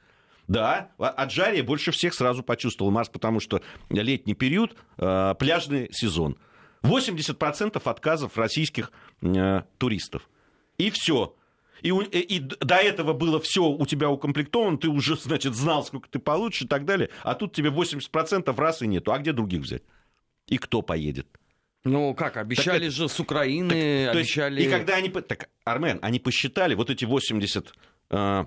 Да, 0.48 0.90
от 0.98 1.30
жария 1.30 1.62
больше 1.62 1.92
всех 1.92 2.14
сразу 2.14 2.42
почувствовал 2.42 2.90
Марс, 2.90 3.08
потому 3.08 3.38
что 3.38 3.62
летний 3.90 4.34
период, 4.34 4.76
э, 4.98 5.34
пляжный 5.38 5.88
сезон. 5.92 6.36
80% 6.82 7.80
отказов 7.84 8.36
российских 8.36 8.90
э, 9.22 9.62
туристов. 9.78 10.28
И 10.78 10.90
все. 10.90 11.36
И, 11.82 11.90
и, 11.90 12.36
и 12.36 12.40
до 12.40 12.76
этого 12.76 13.12
было 13.12 13.40
все 13.40 13.64
у 13.64 13.86
тебя 13.86 14.10
укомплектовано, 14.10 14.78
ты 14.78 14.88
уже, 14.88 15.16
значит, 15.16 15.54
знал, 15.54 15.84
сколько 15.84 16.08
ты 16.08 16.18
получишь 16.18 16.62
и 16.62 16.66
так 16.66 16.84
далее. 16.84 17.10
А 17.22 17.34
тут 17.34 17.52
тебе 17.52 17.70
80% 17.70 18.54
раз 18.56 18.82
и 18.82 18.88
нету. 18.88 19.12
А 19.12 19.18
где 19.18 19.32
других 19.32 19.62
взять? 19.62 19.82
И 20.48 20.58
кто 20.58 20.82
поедет? 20.82 21.28
Ну 21.84 22.14
как, 22.14 22.36
обещали 22.36 22.86
так, 22.86 22.92
же 22.92 23.08
с 23.08 23.18
Украины, 23.18 24.06
так, 24.06 24.14
обещали... 24.14 24.62
Есть, 24.62 24.68
и 24.68 24.70
когда 24.70 24.96
они... 24.96 25.08
Так, 25.08 25.48
Армен, 25.64 25.98
они 26.00 26.20
посчитали 26.20 26.74
вот 26.74 26.90
эти 26.90 27.04
80 27.04 27.72
э, 28.10 28.44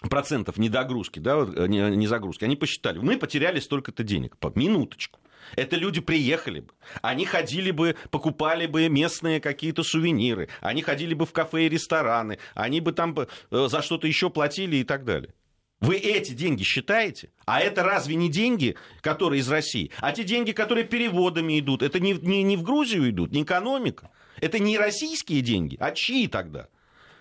процентов 0.00 0.58
недогрузки, 0.58 1.20
да, 1.20 1.36
вот, 1.36 1.56
э, 1.56 1.68
не, 1.68 1.78
не 1.96 2.06
загрузки, 2.08 2.44
они 2.44 2.56
посчитали, 2.56 2.98
мы 2.98 3.16
потеряли 3.16 3.60
столько-то 3.60 4.02
денег, 4.02 4.36
по 4.38 4.52
минуточку. 4.54 5.20
Это 5.56 5.76
люди 5.76 6.00
приехали 6.00 6.60
бы, 6.60 6.72
они 7.00 7.24
ходили 7.24 7.70
бы, 7.70 7.96
покупали 8.10 8.66
бы 8.66 8.88
местные 8.88 9.40
какие-то 9.40 9.84
сувениры, 9.84 10.48
они 10.60 10.82
ходили 10.82 11.14
бы 11.14 11.26
в 11.26 11.32
кафе 11.32 11.66
и 11.66 11.68
рестораны, 11.68 12.38
они 12.54 12.80
бы 12.80 12.92
там 12.92 13.16
э, 13.16 13.68
за 13.68 13.82
что-то 13.82 14.08
еще 14.08 14.30
платили 14.30 14.76
и 14.76 14.84
так 14.84 15.04
далее. 15.04 15.32
Вы 15.80 15.96
эти 15.96 16.32
деньги 16.32 16.64
считаете? 16.64 17.30
А 17.46 17.60
это 17.60 17.84
разве 17.84 18.16
не 18.16 18.28
деньги, 18.28 18.76
которые 19.00 19.40
из 19.40 19.48
России? 19.48 19.90
А 20.00 20.12
те 20.12 20.24
деньги, 20.24 20.52
которые 20.52 20.84
переводами 20.84 21.58
идут, 21.60 21.82
это 21.82 22.00
не, 22.00 22.14
не, 22.14 22.42
не 22.42 22.56
в 22.56 22.62
Грузию 22.62 23.08
идут, 23.10 23.30
не 23.30 23.42
экономика. 23.42 24.10
Это 24.40 24.58
не 24.58 24.76
российские 24.76 25.40
деньги, 25.40 25.76
а 25.78 25.92
чьи 25.92 26.26
тогда? 26.26 26.68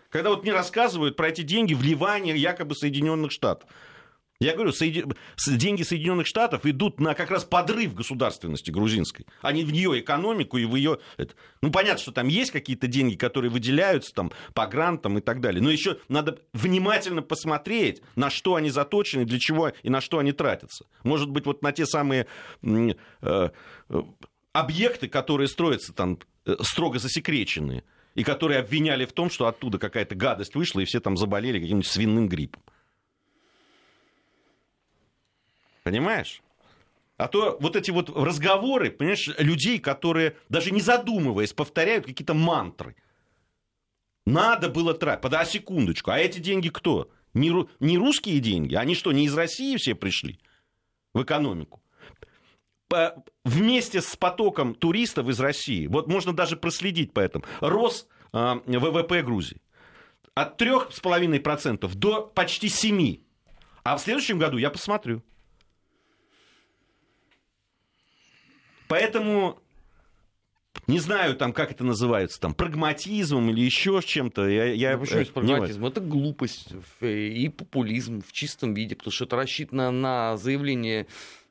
Когда 0.10 0.30
вот 0.30 0.44
мне 0.44 0.54
рассказывают 0.54 1.16
про 1.16 1.30
эти 1.30 1.42
деньги 1.42 1.74
вливания 1.74 2.36
якобы 2.36 2.76
Соединенных 2.76 3.32
Штатов. 3.32 3.70
Я 4.40 4.54
говорю, 4.54 4.72
соеди... 4.72 5.04
деньги 5.48 5.82
Соединенных 5.82 6.28
Штатов 6.28 6.66
идут 6.68 7.00
на 7.00 7.16
как 7.16 7.32
раз 7.32 7.44
подрыв 7.44 7.96
государственности 7.96 8.70
грузинской, 8.70 9.26
а 9.42 9.52
не 9.52 9.64
в 9.64 9.70
ее 9.70 10.00
экономику 10.00 10.58
и 10.58 10.66
в 10.66 10.76
ее... 10.76 11.00
Ну, 11.62 11.72
понятно, 11.72 12.00
что 12.00 12.12
там 12.12 12.28
есть 12.28 12.52
какие-то 12.52 12.86
деньги, 12.86 13.16
которые 13.16 13.50
выделяются 13.50 14.14
там, 14.14 14.32
по 14.54 14.68
грантам 14.68 15.18
и 15.18 15.22
так 15.22 15.42
далее, 15.42 15.62
но 15.62 15.72
еще 15.72 15.98
надо 16.08 16.40
внимательно 16.54 17.24
посмотреть, 17.24 18.04
на 18.16 18.30
что 18.30 18.56
они 18.56 18.70
заточены, 18.70 19.26
для 19.26 19.40
чего 19.40 19.72
и 19.82 19.90
на 19.90 20.02
что 20.02 20.20
они 20.20 20.34
тратятся. 20.34 20.86
Может 21.04 21.32
быть, 21.32 21.48
вот 21.48 21.64
на 21.64 21.72
те 21.72 21.88
самые 21.88 22.28
э, 22.62 22.94
э, 23.22 23.50
объекты, 24.54 25.08
которые 25.08 25.48
строятся 25.48 25.94
там 25.94 26.20
э, 26.46 26.56
строго 26.62 27.00
засекреченные, 27.00 27.84
и 28.14 28.24
которые 28.24 28.60
обвиняли 28.60 29.06
в 29.06 29.14
том, 29.14 29.32
что 29.32 29.48
оттуда 29.48 29.80
какая-то 29.80 30.14
гадость 30.14 30.54
вышла, 30.54 30.80
и 30.82 30.86
все 30.86 31.00
там 31.00 31.18
заболели 31.18 31.60
каким-нибудь 31.60 31.88
свиным 31.88 32.28
гриппом. 32.28 32.62
Понимаешь? 35.88 36.42
А 37.16 37.30
то 37.30 37.58
вот 37.62 37.78
эти 37.78 37.92
вот 37.92 38.10
разговоры, 38.10 38.92
понимаешь, 38.92 39.30
людей, 39.38 39.80
которые 39.80 40.36
даже 40.50 40.72
не 40.72 40.82
задумываясь 40.82 41.54
повторяют 41.54 42.06
какие-то 42.06 42.34
мантры. 42.34 42.98
Надо 44.26 44.68
было 44.68 44.94
тратить. 44.94 45.22
Подай 45.22 45.46
секундочку. 45.46 46.12
А 46.12 46.20
эти 46.20 46.40
деньги 46.40 46.68
кто? 46.68 47.10
Не, 47.34 47.66
не 47.80 47.98
русские 47.98 48.42
деньги? 48.42 48.76
Они 48.76 48.96
что, 48.96 49.14
не 49.14 49.28
из 49.28 49.34
России 49.34 49.78
все 49.78 49.96
пришли 49.96 50.42
в 51.14 51.24
экономику? 51.24 51.82
По, 52.90 53.24
вместе 53.46 54.02
с 54.02 54.18
потоком 54.18 54.76
туристов 54.76 55.30
из 55.30 55.40
России, 55.40 55.88
вот 55.88 56.08
можно 56.08 56.34
даже 56.34 56.58
проследить 56.58 57.14
по 57.14 57.22
этому, 57.22 57.46
рос 57.62 58.10
э, 58.34 58.60
ВВП 58.66 59.24
Грузии 59.24 59.62
от 60.36 60.62
3,5% 60.62 61.96
до 61.96 62.24
почти 62.28 62.68
7%. 62.68 63.22
А 63.86 63.96
в 63.96 64.02
следующем 64.02 64.38
году 64.38 64.58
я 64.58 64.70
посмотрю. 64.70 65.24
Поэтому 68.88 69.60
не 70.86 71.00
знаю, 71.00 71.36
там, 71.36 71.54
как 71.54 71.72
это 71.72 71.84
называется, 71.84 72.40
там, 72.40 72.54
прагматизмом 72.54 73.50
или 73.50 73.62
еще 73.62 74.02
с 74.02 74.06
чем-то. 74.06 74.48
Я, 74.48 74.66
я, 74.66 74.94
ну, 74.94 75.02
почему 75.02 75.26
прагматизм? 75.26 75.86
Это 75.86 76.02
глупость 76.02 76.70
и 77.02 77.50
популизм 77.50 78.22
в 78.22 78.32
чистом 78.32 78.74
виде, 78.74 78.96
потому 78.96 79.12
что 79.12 79.26
это 79.26 79.36
рассчитано 79.36 79.92
на 79.92 80.38
заявление 80.38 81.08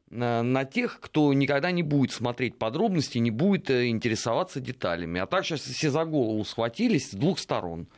на, 0.09 0.43
на 0.43 0.65
тех, 0.65 1.01
кто 1.01 1.33
никогда 1.33 1.71
не 1.73 1.83
будет 1.83 2.13
смотреть 2.13 2.59
подробности, 2.59 3.19
не 3.19 3.31
будет 3.31 3.71
э, 3.71 3.89
интересоваться 3.89 4.61
деталями. 4.61 5.21
А 5.21 5.27
так 5.27 5.45
сейчас 5.45 5.63
все 5.63 5.91
за 5.91 6.05
голову 6.05 6.45
схватились 6.45 7.11
с 7.11 7.15
двух 7.15 7.41
сторон. 7.41 7.89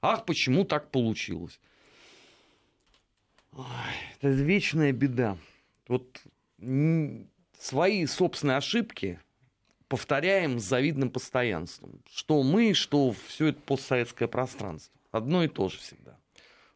Ах, 0.00 0.24
почему 0.24 0.64
так 0.64 0.90
получилось? 0.90 1.58
Ой, 3.52 3.64
это 4.20 4.28
вечная 4.28 4.92
беда. 4.92 5.36
Вот 5.88 6.22
свои 7.58 8.06
собственные 8.06 8.58
ошибки 8.58 9.20
повторяем 9.88 10.58
с 10.58 10.64
завидным 10.64 11.10
постоянством. 11.10 12.02
Что 12.10 12.42
мы, 12.42 12.74
что 12.74 13.14
все 13.28 13.48
это 13.48 13.60
постсоветское 13.60 14.28
пространство. 14.28 14.92
Одно 15.12 15.44
и 15.44 15.48
то 15.48 15.68
же 15.68 15.78
всегда. 15.78 16.18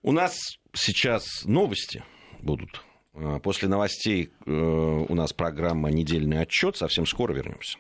У 0.03 0.13
нас 0.13 0.59
сейчас 0.73 1.45
новости 1.45 2.03
будут. 2.41 2.83
А, 3.13 3.39
после 3.41 3.69
новостей 3.69 4.31
э, 4.47 4.51
у 4.51 5.15
нас 5.15 5.33
программа 5.33 5.91
«Недельный 5.91 6.41
отчет». 6.41 6.77
Совсем 6.77 7.07
скоро 7.07 7.33
вернемся. 7.33 7.79